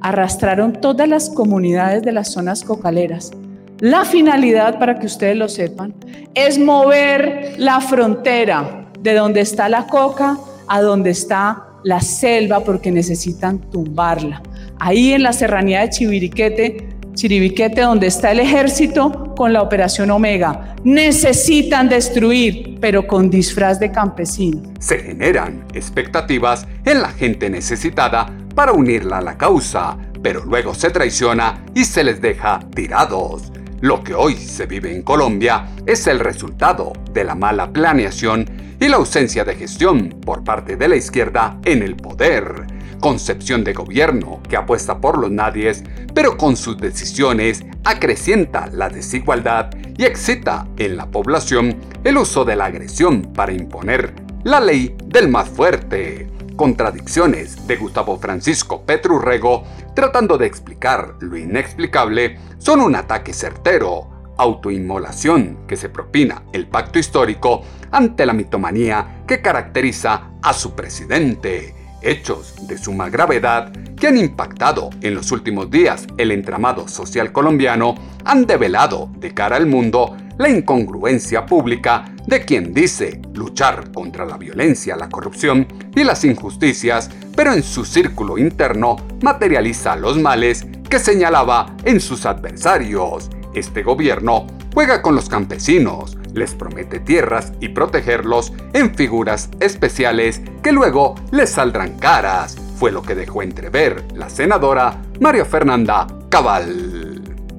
Arrastraron 0.00 0.72
todas 0.72 1.08
las 1.08 1.30
comunidades 1.30 2.02
de 2.02 2.12
las 2.12 2.32
zonas 2.32 2.64
cocaleras. 2.64 3.30
La 3.78 4.04
finalidad, 4.04 4.78
para 4.78 4.98
que 4.98 5.06
ustedes 5.06 5.36
lo 5.36 5.48
sepan, 5.48 5.94
es 6.34 6.58
mover 6.58 7.54
la 7.56 7.80
frontera 7.80 8.86
de 9.00 9.14
donde 9.14 9.40
está 9.40 9.68
la 9.68 9.86
coca 9.86 10.36
a 10.68 10.80
donde 10.80 11.10
está 11.10 11.71
la 11.84 12.00
selva 12.00 12.60
porque 12.60 12.90
necesitan 12.90 13.58
tumbarla. 13.58 14.42
Ahí 14.78 15.12
en 15.12 15.22
la 15.22 15.32
serranía 15.32 15.80
de 15.80 15.90
Chiviriquete 15.90 16.92
Chiribiquete, 17.14 17.82
donde 17.82 18.06
está 18.06 18.32
el 18.32 18.40
ejército 18.40 19.34
con 19.36 19.52
la 19.52 19.62
operación 19.62 20.10
Omega. 20.10 20.74
Necesitan 20.84 21.88
destruir, 21.88 22.78
pero 22.80 23.06
con 23.06 23.30
disfraz 23.30 23.78
de 23.78 23.90
campesino. 23.92 24.62
Se 24.80 24.98
generan 24.98 25.64
expectativas 25.74 26.66
en 26.84 27.02
la 27.02 27.10
gente 27.10 27.50
necesitada 27.50 28.26
para 28.54 28.72
unirla 28.72 29.18
a 29.18 29.22
la 29.22 29.36
causa, 29.36 29.96
pero 30.22 30.44
luego 30.44 30.74
se 30.74 30.90
traiciona 30.90 31.64
y 31.74 31.84
se 31.84 32.02
les 32.04 32.20
deja 32.20 32.60
tirados. 32.74 33.52
Lo 33.82 34.04
que 34.04 34.14
hoy 34.14 34.36
se 34.36 34.66
vive 34.66 34.94
en 34.94 35.02
Colombia 35.02 35.66
es 35.86 36.06
el 36.06 36.20
resultado 36.20 36.92
de 37.12 37.24
la 37.24 37.34
mala 37.34 37.72
planeación 37.72 38.46
y 38.78 38.86
la 38.86 38.96
ausencia 38.96 39.44
de 39.44 39.56
gestión 39.56 40.08
por 40.24 40.44
parte 40.44 40.76
de 40.76 40.86
la 40.86 40.94
izquierda 40.94 41.58
en 41.64 41.82
el 41.82 41.96
poder 41.96 42.64
concepción 43.00 43.64
de 43.64 43.72
gobierno 43.72 44.40
que 44.48 44.56
apuesta 44.56 45.00
por 45.00 45.18
los 45.18 45.32
nadies, 45.32 45.82
pero 46.14 46.36
con 46.36 46.56
sus 46.56 46.78
decisiones 46.78 47.64
acrecienta 47.82 48.68
la 48.68 48.88
desigualdad 48.88 49.70
y 49.98 50.04
excita 50.04 50.68
en 50.78 50.96
la 50.96 51.10
población 51.10 51.76
el 52.04 52.16
uso 52.16 52.44
de 52.44 52.54
la 52.54 52.66
agresión 52.66 53.32
para 53.34 53.52
imponer 53.52 54.14
la 54.44 54.60
ley 54.60 54.94
del 55.06 55.28
más 55.28 55.48
fuerte. 55.48 56.30
Contradicciones 56.56 57.66
de 57.66 57.76
Gustavo 57.76 58.18
Francisco 58.18 58.82
Petrurrego 58.84 59.64
tratando 59.94 60.36
de 60.36 60.46
explicar 60.46 61.14
lo 61.20 61.36
inexplicable 61.36 62.38
son 62.58 62.80
un 62.80 62.94
ataque 62.94 63.32
certero, 63.32 64.10
autoinmolación 64.36 65.66
que 65.66 65.76
se 65.76 65.88
propina 65.88 66.42
el 66.52 66.66
pacto 66.66 66.98
histórico 66.98 67.62
ante 67.90 68.26
la 68.26 68.32
mitomanía 68.32 69.22
que 69.26 69.40
caracteriza 69.40 70.30
a 70.42 70.52
su 70.52 70.74
presidente. 70.74 71.74
Hechos 72.02 72.66
de 72.66 72.76
suma 72.76 73.08
gravedad 73.08 73.72
que 73.96 74.08
han 74.08 74.16
impactado 74.16 74.90
en 75.02 75.14
los 75.14 75.30
últimos 75.30 75.70
días 75.70 76.06
el 76.18 76.32
entramado 76.32 76.88
social 76.88 77.32
colombiano 77.32 77.94
han 78.24 78.44
develado 78.44 79.08
de 79.18 79.32
cara 79.32 79.56
al 79.56 79.66
mundo 79.66 80.16
la 80.42 80.50
incongruencia 80.50 81.46
pública 81.46 82.04
de 82.26 82.44
quien 82.44 82.74
dice 82.74 83.22
luchar 83.32 83.92
contra 83.92 84.26
la 84.26 84.36
violencia, 84.36 84.96
la 84.96 85.08
corrupción 85.08 85.68
y 85.94 86.02
las 86.02 86.24
injusticias, 86.24 87.10
pero 87.36 87.52
en 87.52 87.62
su 87.62 87.84
círculo 87.84 88.36
interno 88.38 88.96
materializa 89.22 89.94
los 89.94 90.18
males 90.18 90.66
que 90.90 90.98
señalaba 90.98 91.76
en 91.84 92.00
sus 92.00 92.26
adversarios. 92.26 93.30
Este 93.54 93.84
gobierno 93.84 94.48
juega 94.74 95.00
con 95.00 95.14
los 95.14 95.28
campesinos, 95.28 96.18
les 96.34 96.54
promete 96.54 96.98
tierras 96.98 97.52
y 97.60 97.68
protegerlos 97.68 98.52
en 98.72 98.94
figuras 98.96 99.48
especiales 99.60 100.40
que 100.62 100.72
luego 100.72 101.14
les 101.30 101.50
saldrán 101.50 101.98
caras, 101.98 102.56
fue 102.78 102.90
lo 102.90 103.02
que 103.02 103.14
dejó 103.14 103.42
entrever 103.42 104.04
la 104.14 104.28
senadora 104.28 105.02
María 105.20 105.44
Fernanda 105.44 106.08
Cabal. 106.28 106.91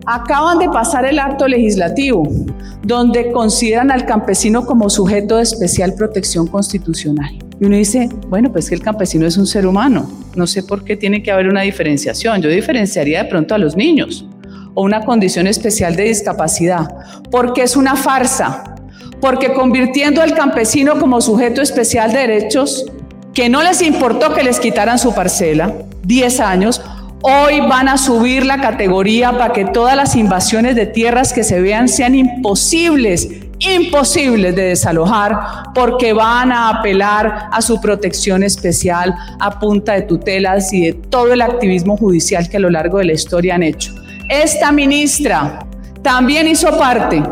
Acaban 0.05 0.60
de 0.60 0.69
pasar 0.69 1.05
el 1.05 1.19
acto 1.19 1.48
legislativo, 1.48 2.27
donde 2.81 3.31
consideran 3.31 3.91
al 3.91 4.05
campesino 4.05 4.65
como 4.65 4.89
sujeto 4.89 5.38
de 5.38 5.43
especial 5.43 5.93
protección 5.93 6.48
constitucional. 6.48 7.39
Y 7.60 7.65
uno 7.65 7.77
dice, 7.77 8.10
bueno, 8.27 8.51
pues 8.51 8.67
que 8.67 8.75
el 8.75 8.81
campesino 8.81 9.25
es 9.25 9.38
un 9.38 9.48
ser 9.48 9.65
humano, 9.65 10.10
no 10.36 10.48
sé 10.48 10.63
por 10.63 10.83
qué 10.83 10.98
tiene 10.98 11.24
que 11.24 11.31
haber 11.31 11.48
una 11.48 11.62
diferenciación, 11.62 12.41
yo 12.41 12.50
diferenciaría 12.50 13.24
de 13.24 13.29
pronto 13.29 13.55
a 13.55 13.57
los 13.57 13.77
niños 13.77 14.25
o 14.74 14.83
una 14.83 15.05
condición 15.05 15.48
especial 15.48 15.95
de 15.95 16.03
discapacidad, 16.03 16.88
porque 17.31 17.63
es 17.63 17.77
una 17.77 17.95
farsa, 17.95 18.75
porque 19.22 19.53
convirtiendo 19.53 20.22
al 20.22 20.33
campesino 20.33 21.00
como 21.00 21.22
sujeto 21.22 21.62
especial 21.62 22.12
de 22.12 22.19
derechos, 22.19 22.86
que 23.33 23.50
no 23.50 23.63
les 23.63 23.81
importó 23.81 24.33
que 24.33 24.43
les 24.43 24.60
quitaran 24.60 25.00
su 25.00 25.13
parcela, 25.13 25.74
10 26.03 26.39
años, 26.39 26.81
hoy 27.24 27.62
van 27.62 27.88
a 27.88 27.98
subir 27.98 28.46
la 28.46 28.60
categoría 28.60 29.32
para 29.32 29.53
que 29.53 29.65
todas 29.65 29.96
las 29.96 30.15
invasiones 30.15 30.75
de 30.75 30.86
tierras 30.86 31.32
que 31.32 31.44
se 31.44 31.62
vean 31.62 31.88
sean 31.88 32.15
imposibles, 32.15 33.30
imposibles 33.60 34.53
de 34.56 34.63
desalojar, 34.63 35.72
porque 35.74 36.12
van 36.12 36.51
a 36.51 36.70
apelar 36.70 37.48
a 37.50 37.62
su 37.62 37.80
protección 37.80 38.44
especial 38.44 39.15
a 39.39 39.58
punta 39.58 39.94
de 39.94 40.01
tutelas 40.01 40.74
y 40.74 40.88
de 40.88 40.94
todo 40.94 41.32
el 41.32 41.42
activismo 41.42 41.96
judicial 41.96 42.50
que 42.50 42.58
a 42.58 42.60
lo 42.60 42.70
largo 42.70 42.98
de 42.98 43.06
la 43.06 43.13
historia 43.13 43.56
han 43.56 43.63
hecho. 43.63 43.94
Esta 44.27 44.74
ministra 44.74 45.65
también 46.01 46.46
hizo 46.48 46.77
parte 46.77 47.24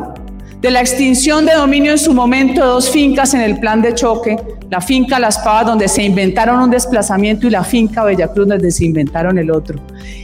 de 0.62 0.70
la 0.70 0.80
extinción 0.80 1.44
de 1.46 1.54
dominio 1.54 1.92
en 1.92 1.98
su 1.98 2.14
momento 2.14 2.64
dos 2.64 2.92
fincas 2.92 3.34
en 3.34 3.42
el 3.42 3.60
plan 3.60 3.82
de 3.82 3.96
choque, 3.96 4.38
la 4.70 4.80
finca 4.80 5.20
Las 5.20 5.40
Pavas 5.40 5.66
donde 5.66 5.88
se 5.88 6.04
inventaron 6.04 6.62
un 6.62 6.70
desplazamiento 6.70 7.48
y 7.48 7.50
la 7.50 7.64
finca 7.64 8.04
Bellacruz 8.04 8.48
donde 8.48 8.70
se 8.70 8.86
inventaron 8.86 9.40
el 9.40 9.50
otro. 9.50 9.80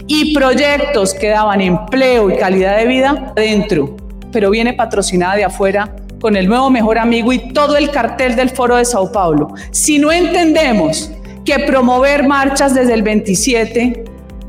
Y 0.06 0.36
proyectos 0.36 1.16
que 1.16 1.30
daban 1.30 1.60
empleo 1.62 2.30
y 2.30 2.38
calidad 2.38 2.78
de 2.78 2.86
vida 2.86 3.34
dentro, 3.36 3.98
pero 4.32 4.52
viene 4.52 4.74
patrocinada 4.74 5.36
de 5.36 5.46
afuera 5.46 5.96
con 6.22 6.36
el 6.36 6.48
nuevo 6.48 6.70
mejor 6.70 7.00
amigo 7.00 7.34
y 7.34 7.52
todo 7.52 7.76
el 7.76 7.90
cartel 7.90 8.36
del 8.36 8.52
Foro 8.52 8.76
de 8.76 8.86
Sao 8.86 9.12
Paulo. 9.12 9.56
Si 9.72 9.98
no 9.98 10.12
entendemos 10.12 11.12
que 11.46 11.60
promover 11.60 12.28
marchas 12.28 12.76
desde 12.76 12.94
el 12.94 13.02
27 13.02 14.04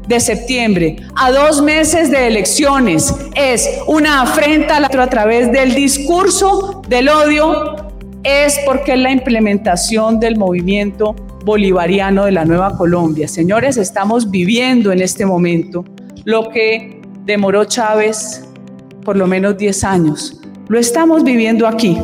de 0.09 0.19
septiembre, 0.19 0.97
a 1.17 1.31
dos 1.31 1.63
meses 1.63 2.11
de 2.11 2.27
elecciones, 2.27 3.15
es 3.37 3.69
una 3.87 4.23
afrenta 4.23 4.79
a 4.79 5.11
través 5.11 5.53
del 5.53 5.75
discurso 5.75 6.83
del 6.89 7.09
odio, 7.11 7.77
es 8.25 8.59
porque 8.65 8.95
es 8.95 8.99
la 8.99 9.13
implementación 9.13 10.19
del 10.19 10.37
movimiento 10.37 11.15
bolivariano 11.45 12.25
de 12.25 12.33
la 12.33 12.45
Nueva 12.45 12.77
Colombia. 12.77 13.29
Señores, 13.29 13.77
estamos 13.77 14.31
viviendo 14.31 14.93
en 14.93 15.01
este 15.03 15.25
momento 15.25 15.85
lo 16.25 16.49
que 16.51 17.01
demoró 17.25 17.65
Chávez 17.65 18.45
por 19.05 19.17
lo 19.17 19.27
menos 19.27 19.57
10 19.57 19.85
años. 19.85 20.41
Lo 20.69 20.79
estamos 20.79 21.25
viviendo 21.25 21.67
aquí. 21.67 21.99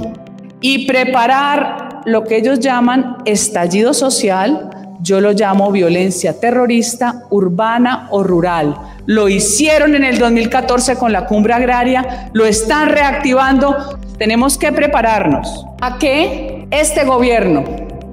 Y 0.61 0.87
preparar 0.87 2.00
lo 2.06 2.25
que 2.25 2.38
ellos 2.38 2.61
llaman 2.61 3.16
estallido 3.26 3.92
social, 3.92 4.70
yo 5.00 5.20
lo 5.20 5.32
llamo 5.32 5.70
violencia 5.70 6.38
terrorista 6.40 7.22
urbana 7.30 8.08
o 8.10 8.22
rural. 8.22 8.76
Lo 9.06 9.28
hicieron 9.28 9.94
en 9.94 10.04
el 10.04 10.18
2014 10.18 10.96
con 10.96 11.12
la 11.12 11.26
cumbre 11.26 11.54
agraria, 11.54 12.30
lo 12.32 12.46
están 12.46 12.88
reactivando. 12.88 13.98
Tenemos 14.18 14.56
que 14.56 14.72
prepararnos 14.72 15.66
a 15.80 15.98
que 15.98 16.66
este 16.70 17.04
gobierno, 17.04 17.64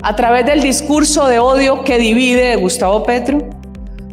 a 0.04 0.16
través 0.16 0.46
del 0.46 0.62
discurso 0.62 1.28
de 1.28 1.40
odio 1.40 1.84
que 1.84 1.98
divide 1.98 2.50
de 2.50 2.56
Gustavo 2.58 3.04
Petro, 3.04 3.40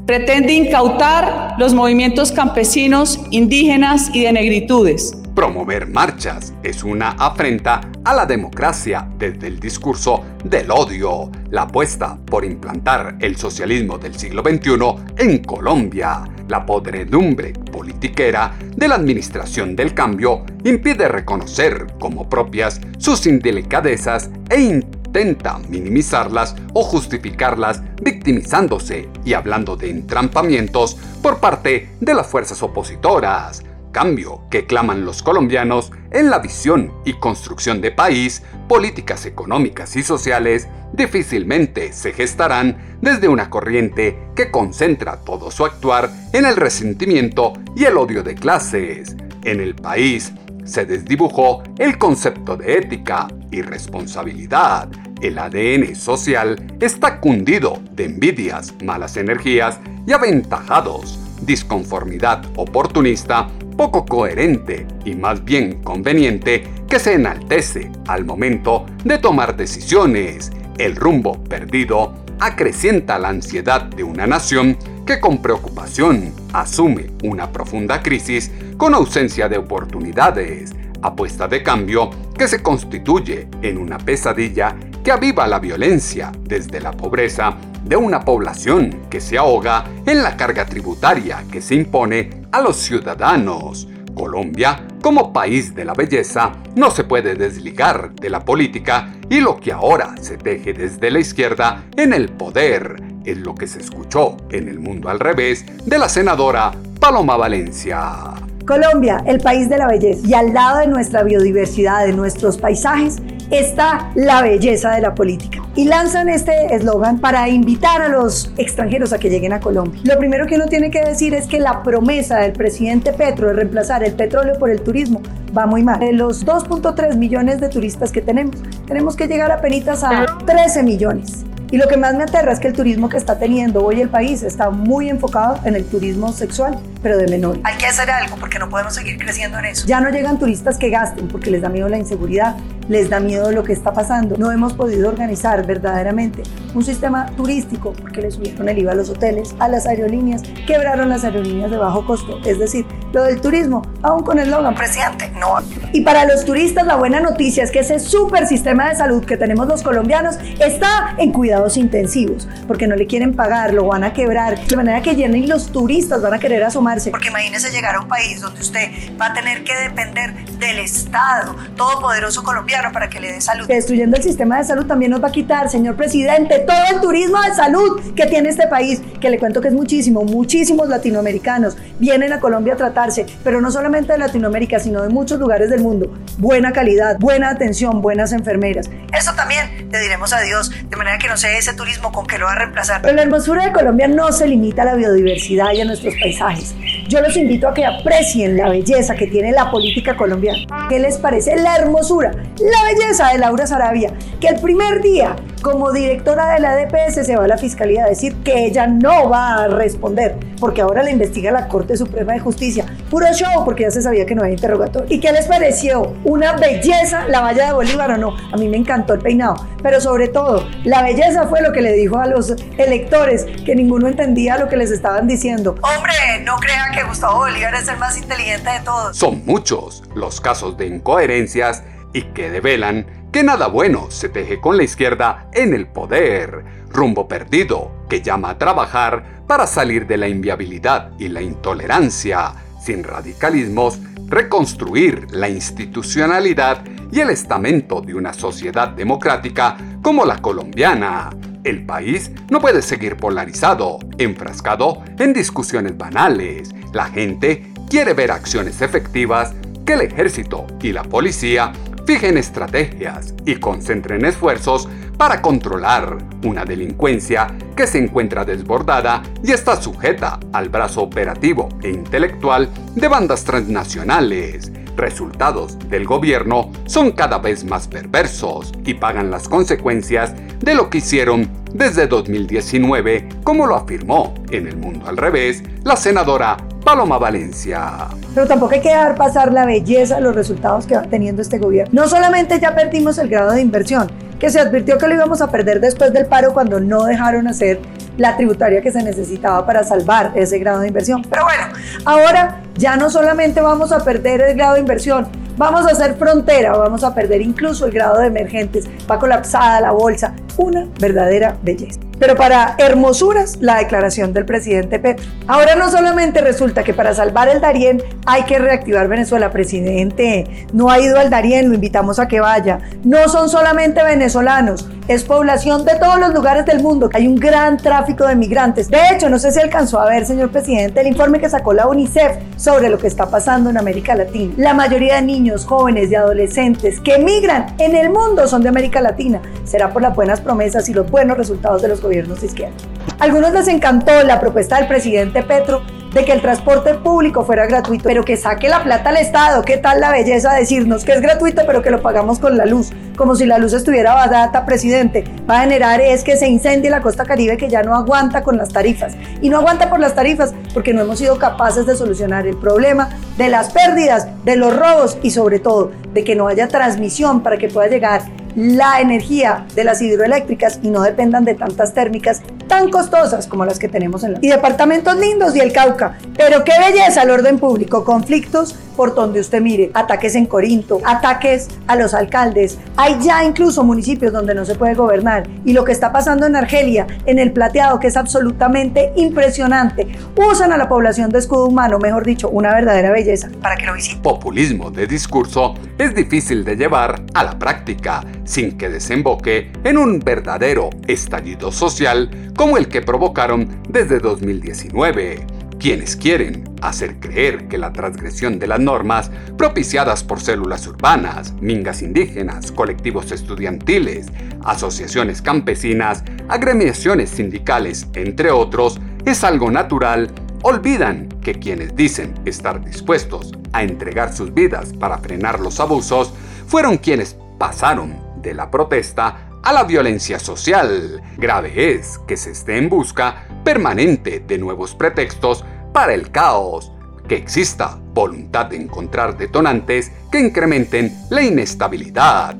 pretende 0.06 0.52
incautar 0.52 1.54
los 1.58 1.74
movimientos 1.74 2.32
campesinos, 2.32 3.20
indígenas 3.30 4.10
y 4.14 4.22
de 4.22 4.32
negritudes 4.32 5.17
Promover 5.38 5.86
marchas 5.86 6.52
es 6.64 6.82
una 6.82 7.10
afrenta 7.10 7.80
a 8.02 8.12
la 8.12 8.26
democracia 8.26 9.08
desde 9.16 9.46
el 9.46 9.60
discurso 9.60 10.24
del 10.44 10.68
odio, 10.68 11.30
la 11.50 11.62
apuesta 11.62 12.18
por 12.26 12.44
implantar 12.44 13.14
el 13.20 13.36
socialismo 13.36 13.98
del 13.98 14.18
siglo 14.18 14.42
XXI 14.42 14.78
en 15.16 15.38
Colombia. 15.44 16.24
La 16.48 16.66
podredumbre 16.66 17.52
politiquera 17.52 18.52
de 18.74 18.88
la 18.88 18.96
administración 18.96 19.76
del 19.76 19.94
cambio 19.94 20.42
impide 20.64 21.06
reconocer 21.06 21.86
como 22.00 22.28
propias 22.28 22.80
sus 22.98 23.24
indelicadezas 23.28 24.30
e 24.50 24.60
intenta 24.60 25.60
minimizarlas 25.68 26.56
o 26.72 26.82
justificarlas 26.82 27.80
victimizándose 28.02 29.08
y 29.24 29.34
hablando 29.34 29.76
de 29.76 29.88
entrampamientos 29.88 30.96
por 31.22 31.38
parte 31.38 31.90
de 32.00 32.14
las 32.14 32.26
fuerzas 32.26 32.60
opositoras 32.60 33.62
cambio 33.98 34.42
que 34.48 34.64
claman 34.64 35.04
los 35.04 35.24
colombianos 35.24 35.90
en 36.12 36.30
la 36.30 36.38
visión 36.38 36.92
y 37.04 37.14
construcción 37.14 37.80
de 37.80 37.90
país, 37.90 38.44
políticas 38.68 39.26
económicas 39.26 39.96
y 39.96 40.04
sociales 40.04 40.68
difícilmente 40.92 41.92
se 41.92 42.12
gestarán 42.12 42.96
desde 43.02 43.26
una 43.26 43.50
corriente 43.50 44.16
que 44.36 44.52
concentra 44.52 45.16
todo 45.24 45.50
su 45.50 45.64
actuar 45.64 46.12
en 46.32 46.44
el 46.44 46.54
resentimiento 46.54 47.54
y 47.74 47.86
el 47.86 47.96
odio 47.96 48.22
de 48.22 48.36
clases. 48.36 49.16
En 49.42 49.58
el 49.58 49.74
país 49.74 50.32
se 50.64 50.86
desdibujó 50.86 51.64
el 51.76 51.98
concepto 51.98 52.56
de 52.56 52.74
ética 52.74 53.26
y 53.50 53.62
responsabilidad. 53.62 54.88
El 55.20 55.40
ADN 55.40 55.96
social 55.96 56.76
está 56.78 57.18
cundido 57.18 57.82
de 57.90 58.04
envidias, 58.04 58.72
malas 58.84 59.16
energías 59.16 59.80
y 60.06 60.12
aventajados, 60.12 61.18
disconformidad 61.48 62.44
oportunista, 62.56 63.48
poco 63.76 64.04
coherente 64.04 64.86
y 65.04 65.14
más 65.14 65.42
bien 65.44 65.82
conveniente 65.82 66.62
que 66.86 67.00
se 67.00 67.14
enaltece 67.14 67.90
al 68.06 68.24
momento 68.26 68.84
de 69.04 69.18
tomar 69.18 69.56
decisiones. 69.56 70.52
El 70.76 70.94
rumbo 70.94 71.42
perdido 71.44 72.14
acrecienta 72.38 73.18
la 73.18 73.30
ansiedad 73.30 73.82
de 73.82 74.04
una 74.04 74.26
nación 74.26 74.76
que 75.06 75.18
con 75.18 75.40
preocupación 75.40 76.34
asume 76.52 77.06
una 77.24 77.50
profunda 77.50 78.02
crisis 78.02 78.52
con 78.76 78.94
ausencia 78.94 79.48
de 79.48 79.56
oportunidades, 79.56 80.74
apuesta 81.00 81.48
de 81.48 81.62
cambio 81.62 82.10
que 82.36 82.46
se 82.46 82.62
constituye 82.62 83.48
en 83.62 83.78
una 83.78 83.96
pesadilla 83.96 84.76
que 85.08 85.12
aviva 85.12 85.46
la 85.46 85.58
violencia 85.58 86.30
desde 86.42 86.82
la 86.82 86.92
pobreza 86.92 87.56
de 87.82 87.96
una 87.96 88.20
población 88.20 89.04
que 89.08 89.22
se 89.22 89.38
ahoga 89.38 89.82
en 90.04 90.22
la 90.22 90.36
carga 90.36 90.66
tributaria 90.66 91.44
que 91.50 91.62
se 91.62 91.76
impone 91.76 92.42
a 92.52 92.60
los 92.60 92.76
ciudadanos. 92.76 93.88
Colombia, 94.14 94.86
como 95.00 95.32
país 95.32 95.74
de 95.74 95.86
la 95.86 95.94
belleza, 95.94 96.52
no 96.76 96.90
se 96.90 97.04
puede 97.04 97.36
desligar 97.36 98.16
de 98.16 98.28
la 98.28 98.44
política 98.44 99.14
y 99.30 99.40
lo 99.40 99.56
que 99.56 99.72
ahora 99.72 100.14
se 100.20 100.36
teje 100.36 100.74
desde 100.74 101.10
la 101.10 101.20
izquierda 101.20 101.84
en 101.96 102.12
el 102.12 102.28
poder 102.28 103.02
es 103.24 103.38
lo 103.38 103.54
que 103.54 103.66
se 103.66 103.80
escuchó 103.80 104.36
en 104.50 104.68
el 104.68 104.78
mundo 104.78 105.08
al 105.08 105.20
revés 105.20 105.64
de 105.86 105.96
la 105.96 106.10
senadora 106.10 106.72
Paloma 107.00 107.38
Valencia. 107.38 108.34
Colombia, 108.66 109.24
el 109.24 109.40
país 109.40 109.70
de 109.70 109.78
la 109.78 109.86
belleza, 109.86 110.28
y 110.28 110.34
al 110.34 110.52
lado 110.52 110.80
de 110.80 110.88
nuestra 110.88 111.22
biodiversidad, 111.22 112.04
de 112.04 112.12
nuestros 112.12 112.58
paisajes, 112.58 113.16
está 113.50 114.10
la 114.14 114.42
belleza 114.42 114.90
de 114.90 115.00
la 115.00 115.14
política. 115.14 115.62
Y 115.74 115.84
lanzan 115.84 116.28
este 116.28 116.74
eslogan 116.74 117.20
para 117.20 117.48
invitar 117.48 118.02
a 118.02 118.08
los 118.08 118.52
extranjeros 118.56 119.12
a 119.12 119.18
que 119.18 119.30
lleguen 119.30 119.52
a 119.52 119.60
Colombia. 119.60 120.00
Lo 120.04 120.18
primero 120.18 120.46
que 120.46 120.56
uno 120.56 120.66
tiene 120.66 120.90
que 120.90 121.00
decir 121.02 121.34
es 121.34 121.46
que 121.46 121.60
la 121.60 121.82
promesa 121.82 122.38
del 122.38 122.52
presidente 122.52 123.12
Petro 123.12 123.48
de 123.48 123.54
reemplazar 123.54 124.02
el 124.02 124.12
petróleo 124.12 124.58
por 124.58 124.70
el 124.70 124.80
turismo 124.80 125.22
va 125.56 125.66
muy 125.66 125.82
mal. 125.82 126.00
De 126.00 126.12
los 126.12 126.44
2.3 126.44 127.16
millones 127.16 127.60
de 127.60 127.68
turistas 127.68 128.12
que 128.12 128.20
tenemos, 128.20 128.56
tenemos 128.86 129.16
que 129.16 129.26
llegar 129.26 129.50
a 129.52 129.60
penitas 129.60 130.02
a 130.02 130.26
13 130.44 130.82
millones. 130.82 131.44
Y 131.70 131.76
lo 131.76 131.86
que 131.86 131.98
más 131.98 132.14
me 132.14 132.22
aterra 132.22 132.50
es 132.50 132.60
que 132.60 132.68
el 132.68 132.72
turismo 132.72 133.10
que 133.10 133.18
está 133.18 133.38
teniendo 133.38 133.84
hoy 133.84 134.00
el 134.00 134.08
país 134.08 134.42
está 134.42 134.70
muy 134.70 135.10
enfocado 135.10 135.60
en 135.64 135.76
el 135.76 135.84
turismo 135.84 136.32
sexual, 136.32 136.78
pero 137.02 137.18
de 137.18 137.28
menor. 137.28 137.60
Hay 137.62 137.76
que 137.76 137.86
hacer 137.86 138.10
algo 138.10 138.36
porque 138.36 138.58
no 138.58 138.70
podemos 138.70 138.94
seguir 138.94 139.18
creciendo 139.18 139.58
en 139.58 139.66
eso. 139.66 139.86
Ya 139.86 140.00
no 140.00 140.08
llegan 140.08 140.38
turistas 140.38 140.78
que 140.78 140.88
gasten 140.88 141.28
porque 141.28 141.50
les 141.50 141.60
da 141.60 141.68
miedo 141.68 141.86
la 141.90 141.98
inseguridad, 141.98 142.56
les 142.88 143.10
da 143.10 143.20
miedo 143.20 143.52
lo 143.52 143.62
que 143.62 143.72
está 143.72 143.92
pasando. 143.92 144.36
No 144.36 144.50
hemos 144.50 144.72
podido 144.72 145.08
organizar 145.08 145.66
verdaderamente 145.66 146.42
un 146.74 146.84
sistema 146.84 147.26
turístico 147.36 147.92
porque 147.92 148.22
le 148.22 148.30
subieron 148.30 148.68
el 148.68 148.78
IVA 148.78 148.92
a 148.92 148.94
los 148.94 149.10
hoteles, 149.10 149.54
a 149.58 149.68
las 149.68 149.86
aerolíneas, 149.86 150.42
quebraron 150.66 151.08
las 151.08 151.24
aerolíneas 151.24 151.70
de 151.70 151.76
bajo 151.76 152.04
costo. 152.06 152.38
Es 152.44 152.58
decir, 152.58 152.86
lo 153.12 153.24
del 153.24 153.40
turismo, 153.40 153.82
aún 154.02 154.22
con 154.22 154.38
el 154.38 154.48
eslogan, 154.48 154.74
presidente, 154.74 155.30
no. 155.38 155.58
Y 155.92 156.02
para 156.02 156.24
los 156.24 156.44
turistas 156.44 156.86
la 156.86 156.96
buena 156.96 157.20
noticia 157.20 157.64
es 157.64 157.70
que 157.70 157.80
ese 157.80 157.98
super 157.98 158.46
sistema 158.46 158.88
de 158.88 158.96
salud 158.96 159.24
que 159.24 159.36
tenemos 159.36 159.66
los 159.66 159.82
colombianos 159.82 160.36
está 160.58 161.14
en 161.18 161.32
cuidados 161.32 161.76
intensivos, 161.76 162.48
porque 162.66 162.86
no 162.86 162.96
le 162.96 163.06
quieren 163.06 163.34
pagar, 163.34 163.74
lo 163.74 163.86
van 163.86 164.04
a 164.04 164.12
quebrar, 164.12 164.58
de 164.66 164.76
manera 164.76 165.02
que 165.02 165.14
llenen 165.14 165.48
los 165.48 165.70
turistas 165.72 166.22
van 166.22 166.34
a 166.34 166.38
querer 166.38 166.62
asomarse. 166.62 167.10
Porque 167.10 167.28
imagínese 167.28 167.70
llegar 167.70 167.96
a 167.96 168.00
un 168.00 168.08
país 168.08 168.40
donde 168.40 168.60
usted 168.60 168.90
va 169.20 169.26
a 169.26 169.34
tener 169.34 169.64
que 169.64 169.74
depender 169.74 170.34
del 170.58 170.78
Estado 170.78 171.54
todopoderoso 171.76 172.42
colombiano 172.42 172.77
para 172.92 173.08
que 173.08 173.20
le 173.20 173.32
dé 173.32 173.40
salud. 173.40 173.66
Destruyendo 173.66 174.16
el 174.16 174.22
sistema 174.22 174.58
de 174.58 174.64
salud 174.64 174.86
también 174.86 175.10
nos 175.10 175.22
va 175.22 175.28
a 175.28 175.32
quitar, 175.32 175.68
señor 175.68 175.96
presidente, 175.96 176.60
todo 176.60 176.76
el 176.94 177.00
turismo 177.00 177.40
de 177.42 177.54
salud 177.54 178.14
que 178.14 178.26
tiene 178.26 178.48
este 178.48 178.66
país, 178.68 179.00
que 179.20 179.30
le 179.30 179.38
cuento 179.38 179.60
que 179.60 179.68
es 179.68 179.74
muchísimo, 179.74 180.22
muchísimos 180.22 180.88
latinoamericanos 180.88 181.76
vienen 181.98 182.32
a 182.32 182.40
Colombia 182.40 182.74
a 182.74 182.76
tratarse, 182.76 183.26
pero 183.42 183.60
no 183.60 183.70
solamente 183.70 184.12
de 184.12 184.18
Latinoamérica, 184.18 184.78
sino 184.78 185.02
de 185.02 185.08
muchos 185.08 185.38
lugares 185.38 185.70
del 185.70 185.80
mundo. 185.80 186.14
Buena 186.38 186.72
calidad, 186.72 187.18
buena 187.18 187.50
atención, 187.50 188.00
buenas 188.00 188.32
enfermeras. 188.32 188.88
Eso 189.12 189.32
también 189.34 189.88
le 189.90 189.98
diremos 190.00 190.32
a 190.32 190.40
Dios, 190.40 190.70
de 190.88 190.96
manera 190.96 191.18
que 191.18 191.28
no 191.28 191.36
sea 191.36 191.56
ese 191.58 191.72
turismo 191.72 192.12
con 192.12 192.26
que 192.26 192.38
lo 192.38 192.46
va 192.46 192.52
a 192.52 192.58
reemplazar. 192.58 193.02
Pero 193.02 193.14
la 193.14 193.22
hermosura 193.22 193.64
de 193.64 193.72
Colombia 193.72 194.08
no 194.08 194.30
se 194.32 194.46
limita 194.46 194.82
a 194.82 194.84
la 194.86 194.94
biodiversidad 194.94 195.72
y 195.72 195.80
a 195.80 195.84
nuestros 195.84 196.14
paisajes. 196.20 196.74
Yo 197.08 197.20
los 197.20 197.36
invito 197.36 197.68
a 197.68 197.74
que 197.74 197.84
aprecien 197.84 198.56
la 198.56 198.68
belleza 198.68 199.14
que 199.14 199.26
tiene 199.26 199.52
la 199.52 199.70
política 199.70 200.16
colombiana. 200.16 200.58
¿Qué 200.88 200.98
les 200.98 201.16
parece 201.18 201.56
la 201.56 201.76
hermosura, 201.76 202.32
la 202.70 202.84
belleza 202.84 203.28
de 203.28 203.38
Laura 203.38 203.66
Sarabia? 203.66 204.12
Que 204.40 204.48
el 204.48 204.60
primer 204.60 205.00
día 205.00 205.36
como 205.62 205.92
directora 205.92 206.54
de 206.54 206.60
la 206.60 206.76
DPS 206.76 207.26
se 207.26 207.36
va 207.36 207.44
a 207.44 207.48
la 207.48 207.58
fiscalía 207.58 208.04
a 208.04 208.08
decir 208.08 208.36
que 208.44 208.64
ella 208.66 208.86
no 208.86 209.28
va 209.28 209.64
a 209.64 209.68
responder, 209.68 210.36
porque 210.60 210.80
ahora 210.80 211.02
la 211.02 211.10
investiga 211.10 211.50
la 211.50 211.68
Corte 211.68 211.96
Suprema 211.96 212.32
de 212.32 212.40
Justicia. 212.40 212.86
Puro 213.10 213.26
show, 213.32 213.64
porque 213.64 213.82
ya 213.82 213.90
se 213.90 214.02
sabía 214.02 214.26
que 214.26 214.34
no 214.34 214.42
había 214.42 214.54
interrogatorio. 214.54 215.08
¿Y 215.12 215.20
qué 215.20 215.32
les 215.32 215.46
pareció? 215.46 216.14
¿Una 216.24 216.52
belleza 216.52 217.26
la 217.28 217.40
valla 217.40 217.66
de 217.66 217.72
Bolívar 217.72 218.12
o 218.12 218.18
no? 218.18 218.36
A 218.52 218.56
mí 218.56 218.68
me 218.68 218.76
encantó 218.76 219.14
el 219.14 219.20
peinado, 219.20 219.56
pero 219.82 220.00
sobre 220.00 220.28
todo, 220.28 220.66
la 220.84 221.02
belleza 221.02 221.46
fue 221.48 221.60
lo 221.60 221.72
que 221.72 221.80
le 221.80 221.92
dijo 221.92 222.18
a 222.18 222.26
los 222.26 222.54
electores, 222.76 223.46
que 223.64 223.74
ninguno 223.74 224.08
entendía 224.08 224.58
lo 224.58 224.68
que 224.68 224.76
les 224.76 224.90
estaban 224.90 225.26
diciendo. 225.26 225.74
Hombre, 225.82 226.12
no 226.44 226.56
crean 226.56 226.92
que 226.92 227.02
Gustavo 227.02 227.38
Bolívar 227.38 227.74
es 227.74 227.88
el 227.88 227.98
más 227.98 228.16
inteligente 228.16 228.70
de 228.70 228.80
todos. 228.80 229.16
Son 229.16 229.44
muchos 229.44 230.02
los 230.14 230.40
casos 230.40 230.76
de 230.76 230.86
incoherencias 230.86 231.82
y 232.12 232.22
que 232.22 232.50
develan 232.50 233.06
que 233.32 233.42
nada 233.42 233.66
bueno 233.68 234.10
se 234.10 234.28
teje 234.28 234.60
con 234.60 234.76
la 234.76 234.84
izquierda 234.84 235.48
en 235.52 235.74
el 235.74 235.86
poder, 235.86 236.64
rumbo 236.90 237.28
perdido 237.28 237.92
que 238.08 238.22
llama 238.22 238.50
a 238.50 238.58
trabajar 238.58 239.42
para 239.46 239.66
salir 239.66 240.06
de 240.06 240.16
la 240.16 240.28
inviabilidad 240.28 241.10
y 241.18 241.28
la 241.28 241.42
intolerancia, 241.42 242.54
sin 242.80 243.04
radicalismos, 243.04 243.98
reconstruir 244.26 245.26
la 245.30 245.48
institucionalidad 245.48 246.82
y 247.10 247.20
el 247.20 247.30
estamento 247.30 248.00
de 248.00 248.14
una 248.14 248.32
sociedad 248.32 248.88
democrática 248.88 249.76
como 250.02 250.24
la 250.24 250.38
colombiana. 250.38 251.30
El 251.64 251.84
país 251.84 252.30
no 252.50 252.60
puede 252.60 252.82
seguir 252.82 253.16
polarizado, 253.16 253.98
enfrascado 254.18 255.02
en 255.18 255.32
discusiones 255.32 255.96
banales. 255.96 256.70
La 256.92 257.06
gente 257.06 257.72
quiere 257.90 258.14
ver 258.14 258.30
acciones 258.30 258.80
efectivas 258.80 259.54
que 259.84 259.94
el 259.94 260.02
ejército 260.02 260.66
y 260.82 260.92
la 260.92 261.02
policía 261.02 261.72
fijen 262.08 262.38
estrategias 262.38 263.34
y 263.44 263.56
concentren 263.56 264.24
esfuerzos 264.24 264.88
para 265.18 265.42
controlar 265.42 266.16
una 266.42 266.64
delincuencia 266.64 267.48
que 267.76 267.86
se 267.86 267.98
encuentra 267.98 268.46
desbordada 268.46 269.22
y 269.44 269.52
está 269.52 269.76
sujeta 269.76 270.40
al 270.54 270.70
brazo 270.70 271.02
operativo 271.02 271.68
e 271.82 271.90
intelectual 271.90 272.70
de 272.94 273.08
bandas 273.08 273.44
transnacionales. 273.44 274.72
Resultados 274.96 275.78
del 275.90 276.06
gobierno 276.06 276.72
son 276.86 277.12
cada 277.12 277.40
vez 277.40 277.66
más 277.66 277.86
perversos 277.86 278.72
y 278.86 278.94
pagan 278.94 279.30
las 279.30 279.46
consecuencias 279.46 280.32
de 280.60 280.74
lo 280.74 280.88
que 280.88 280.98
hicieron 280.98 281.46
desde 281.74 282.06
2019, 282.06 283.28
como 283.44 283.66
lo 283.66 283.76
afirmó 283.76 284.32
en 284.50 284.66
El 284.66 284.78
Mundo 284.78 285.06
al 285.06 285.18
Revés 285.18 285.62
la 285.84 285.96
senadora 285.96 286.56
Paloma 286.88 287.18
Valencia. 287.18 288.06
Pero 288.34 288.46
tampoco 288.46 288.72
hay 288.72 288.80
que 288.80 288.88
dejar 288.88 289.14
pasar 289.14 289.52
la 289.52 289.66
belleza 289.66 290.20
los 290.20 290.34
resultados 290.34 290.86
que 290.86 290.96
va 290.96 291.02
teniendo 291.02 291.42
este 291.42 291.58
gobierno. 291.58 291.92
No 291.92 292.08
solamente 292.08 292.58
ya 292.58 292.74
perdimos 292.74 293.18
el 293.18 293.28
grado 293.28 293.52
de 293.52 293.60
inversión, 293.60 294.10
que 294.38 294.48
se 294.48 294.58
advirtió 294.58 294.96
que 294.96 295.06
lo 295.06 295.14
íbamos 295.14 295.42
a 295.42 295.50
perder 295.50 295.82
después 295.82 296.14
del 296.14 296.24
paro 296.24 296.54
cuando 296.54 296.80
no 296.80 297.04
dejaron 297.04 297.46
hacer 297.46 297.78
la 298.16 298.38
tributaria 298.38 298.80
que 298.80 298.90
se 298.90 299.02
necesitaba 299.02 299.66
para 299.66 299.84
salvar 299.84 300.32
ese 300.34 300.58
grado 300.58 300.80
de 300.80 300.88
inversión. 300.88 301.20
Pero 301.28 301.44
bueno, 301.44 301.64
ahora 302.06 302.62
ya 302.76 302.96
no 302.96 303.10
solamente 303.10 303.60
vamos 303.60 303.92
a 303.92 304.02
perder 304.02 304.40
el 304.40 304.56
grado 304.56 304.72
de 304.76 304.80
inversión, 304.80 305.28
vamos 305.58 305.86
a 305.86 305.90
hacer 305.90 306.14
frontera, 306.14 306.72
vamos 306.74 307.04
a 307.04 307.14
perder 307.14 307.42
incluso 307.42 307.84
el 307.84 307.92
grado 307.92 308.18
de 308.18 308.28
emergentes, 308.28 308.88
va 309.10 309.18
colapsada 309.18 309.82
la 309.82 309.90
bolsa, 309.90 310.32
una 310.58 310.86
verdadera 311.00 311.56
belleza. 311.62 312.00
Pero 312.18 312.34
para 312.34 312.74
hermosuras, 312.78 313.58
la 313.60 313.76
declaración 313.76 314.32
del 314.32 314.44
presidente 314.44 314.98
Petro. 314.98 315.24
Ahora 315.46 315.76
no 315.76 315.90
solamente 315.90 316.40
resulta 316.40 316.82
que 316.82 316.92
para 316.92 317.14
salvar 317.14 317.48
el 317.48 317.60
Darién 317.60 318.02
hay 318.26 318.42
que 318.42 318.58
reactivar 318.58 319.08
Venezuela, 319.08 319.50
presidente, 319.50 320.66
no 320.72 320.90
ha 320.90 320.98
ido 320.98 321.18
al 321.18 321.30
Darién, 321.30 321.68
lo 321.68 321.74
invitamos 321.76 322.18
a 322.18 322.26
que 322.26 322.40
vaya. 322.40 322.80
No 323.04 323.28
son 323.28 323.48
solamente 323.48 324.02
venezolanos, 324.02 324.88
es 325.06 325.24
población 325.24 325.84
de 325.84 325.94
todos 325.94 326.18
los 326.18 326.34
lugares 326.34 326.66
del 326.66 326.82
mundo. 326.82 327.08
Hay 327.14 327.26
un 327.26 327.36
gran 327.36 327.76
tráfico 327.78 328.26
de 328.26 328.34
migrantes. 328.34 328.90
De 328.90 328.98
hecho, 329.12 329.30
no 329.30 329.38
sé 329.38 329.52
si 329.52 329.60
alcanzó 329.60 330.00
a 330.00 330.06
ver, 330.06 330.26
señor 330.26 330.50
presidente, 330.50 331.00
el 331.00 331.06
informe 331.06 331.40
que 331.40 331.48
sacó 331.48 331.72
la 331.72 331.86
UNICEF 331.86 332.32
sobre 332.56 332.90
lo 332.90 332.98
que 332.98 333.06
está 333.06 333.30
pasando 333.30 333.70
en 333.70 333.78
América 333.78 334.14
Latina. 334.14 334.52
La 334.56 334.74
mayoría 334.74 335.16
de 335.16 335.22
niños, 335.22 335.64
jóvenes 335.64 336.10
y 336.10 336.14
adolescentes 336.14 337.00
que 337.00 337.18
migran 337.18 337.74
en 337.78 337.96
el 337.96 338.10
mundo 338.10 338.46
son 338.48 338.62
de 338.62 338.68
América 338.68 339.00
Latina. 339.00 339.40
Será 339.64 339.92
por 339.92 340.02
las 340.02 340.14
buenas 340.14 340.40
promesas 340.48 340.88
y 340.88 340.94
los 340.94 341.10
buenos 341.10 341.36
resultados 341.36 341.82
de 341.82 341.88
los 341.88 342.00
gobiernos 342.00 342.40
de 342.40 342.46
izquierda. 342.46 342.74
algunos 343.18 343.52
les 343.52 343.68
encantó 343.68 344.22
la 344.22 344.40
propuesta 344.40 344.76
del 344.76 344.88
presidente 344.88 345.42
Petro 345.42 345.82
de 346.14 346.24
que 346.24 346.32
el 346.32 346.40
transporte 346.40 346.94
público 346.94 347.44
fuera 347.44 347.66
gratuito, 347.66 348.04
pero 348.04 348.24
que 348.24 348.38
saque 348.38 348.66
la 348.66 348.82
plata 348.82 349.10
al 349.10 349.18
Estado. 349.18 349.62
¿Qué 349.62 349.76
tal 349.76 350.00
la 350.00 350.10
belleza 350.10 350.54
decirnos 350.54 351.04
que 351.04 351.12
es 351.12 351.20
gratuito, 351.20 351.62
pero 351.66 351.82
que 351.82 351.90
lo 351.90 352.00
pagamos 352.00 352.38
con 352.38 352.56
la 352.56 352.64
luz? 352.64 352.92
Como 353.14 353.34
si 353.34 353.44
la 353.44 353.58
luz 353.58 353.74
estuviera 353.74 354.14
barata, 354.14 354.64
presidente. 354.64 355.24
Va 355.48 355.58
a 355.58 355.60
generar 355.64 356.00
es 356.00 356.24
que 356.24 356.38
se 356.38 356.48
incendie 356.48 356.88
la 356.88 357.02
costa 357.02 357.26
caribe 357.26 357.58
que 357.58 357.68
ya 357.68 357.82
no 357.82 357.94
aguanta 357.94 358.42
con 358.42 358.56
las 358.56 358.70
tarifas. 358.70 359.16
Y 359.42 359.50
no 359.50 359.58
aguanta 359.58 359.90
por 359.90 360.00
las 360.00 360.14
tarifas 360.14 360.54
porque 360.72 360.94
no 360.94 361.02
hemos 361.02 361.18
sido 361.18 361.38
capaces 361.38 361.84
de 361.84 361.94
solucionar 361.94 362.46
el 362.46 362.56
problema 362.56 363.10
de 363.36 363.50
las 363.50 363.70
pérdidas, 363.70 364.28
de 364.46 364.56
los 364.56 364.74
robos 364.74 365.18
y 365.22 365.30
sobre 365.30 365.58
todo 365.58 365.90
de 366.14 366.24
que 366.24 366.34
no 366.34 366.48
haya 366.48 366.68
transmisión 366.68 367.42
para 367.42 367.58
que 367.58 367.68
pueda 367.68 367.88
llegar 367.88 368.22
la 368.56 369.00
energía 369.00 369.66
de 369.74 369.84
las 369.84 370.02
hidroeléctricas 370.02 370.80
y 370.82 370.90
no 370.90 371.02
dependan 371.02 371.44
de 371.44 371.54
tantas 371.54 371.94
térmicas 371.94 372.42
tan 372.66 372.90
costosas 372.90 373.46
como 373.46 373.64
las 373.64 373.78
que 373.78 373.88
tenemos 373.88 374.24
en 374.24 374.34
la... 374.34 374.38
Y 374.42 374.48
departamentos 374.48 375.16
lindos 375.16 375.54
y 375.56 375.60
el 375.60 375.72
Cauca. 375.72 376.18
Pero 376.36 376.64
qué 376.64 376.72
belleza 376.78 377.22
el 377.22 377.30
orden 377.30 377.58
público. 377.58 378.04
Conflictos 378.04 378.76
por 378.98 379.14
donde 379.14 379.38
usted 379.38 379.62
mire. 379.62 379.92
Ataques 379.94 380.34
en 380.34 380.46
Corinto, 380.46 381.00
ataques 381.04 381.68
a 381.86 381.94
los 381.94 382.14
alcaldes. 382.14 382.78
Hay 382.96 383.16
ya 383.20 383.44
incluso 383.44 383.84
municipios 383.84 384.32
donde 384.32 384.56
no 384.56 384.64
se 384.64 384.74
puede 384.74 384.94
gobernar. 384.94 385.48
Y 385.64 385.72
lo 385.72 385.84
que 385.84 385.92
está 385.92 386.12
pasando 386.12 386.46
en 386.46 386.56
Argelia, 386.56 387.06
en 387.24 387.38
el 387.38 387.52
plateado, 387.52 388.00
que 388.00 388.08
es 388.08 388.16
absolutamente 388.16 389.12
impresionante. 389.14 390.08
Usan 390.36 390.72
a 390.72 390.76
la 390.76 390.88
población 390.88 391.30
de 391.30 391.38
escudo 391.38 391.66
humano, 391.66 392.00
mejor 392.00 392.26
dicho, 392.26 392.50
una 392.50 392.74
verdadera 392.74 393.12
belleza 393.12 393.48
para 393.62 393.76
que 393.76 393.86
lo 393.86 393.94
visiten. 393.94 394.20
Populismo 394.20 394.90
de 394.90 395.06
discurso 395.06 395.74
es 395.96 396.12
difícil 396.12 396.64
de 396.64 396.74
llevar 396.74 397.22
a 397.34 397.44
la 397.44 397.56
práctica 397.56 398.24
sin 398.42 398.76
que 398.76 398.88
desemboque 398.88 399.70
en 399.84 399.96
un 399.96 400.18
verdadero 400.18 400.90
estallido 401.06 401.70
social 401.70 402.28
como 402.56 402.76
el 402.76 402.88
que 402.88 403.00
provocaron 403.00 403.80
desde 403.88 404.18
2019 404.18 405.57
quienes 405.78 406.16
quieren 406.16 406.64
hacer 406.82 407.20
creer 407.20 407.68
que 407.68 407.78
la 407.78 407.92
transgresión 407.92 408.58
de 408.58 408.66
las 408.66 408.80
normas 408.80 409.30
propiciadas 409.56 410.24
por 410.24 410.40
células 410.40 410.86
urbanas, 410.86 411.52
mingas 411.60 412.02
indígenas, 412.02 412.72
colectivos 412.72 413.32
estudiantiles, 413.32 414.26
asociaciones 414.64 415.42
campesinas, 415.42 416.24
agremiaciones 416.48 417.30
sindicales, 417.30 418.06
entre 418.14 418.50
otros, 418.50 419.00
es 419.24 419.44
algo 419.44 419.70
natural, 419.70 420.30
olvidan 420.62 421.28
que 421.42 421.54
quienes 421.54 421.94
dicen 421.94 422.34
estar 422.44 422.84
dispuestos 422.84 423.52
a 423.72 423.82
entregar 423.82 424.32
sus 424.32 424.52
vidas 424.52 424.92
para 424.92 425.18
frenar 425.18 425.60
los 425.60 425.80
abusos 425.80 426.32
fueron 426.66 426.98
quienes 426.98 427.36
pasaron 427.58 428.16
de 428.42 428.54
la 428.54 428.70
protesta 428.70 429.47
a 429.68 429.72
la 429.74 429.84
violencia 429.84 430.38
social. 430.38 431.20
Grave 431.36 431.92
es 431.92 432.18
que 432.26 432.38
se 432.38 432.52
esté 432.52 432.78
en 432.78 432.88
busca 432.88 433.46
permanente 433.64 434.40
de 434.40 434.56
nuevos 434.56 434.94
pretextos 434.94 435.62
para 435.92 436.14
el 436.14 436.30
caos, 436.30 436.90
que 437.28 437.34
exista 437.34 437.98
voluntad 438.14 438.64
de 438.64 438.76
encontrar 438.76 439.36
detonantes 439.36 440.10
que 440.32 440.40
incrementen 440.40 441.14
la 441.28 441.42
inestabilidad. 441.42 442.56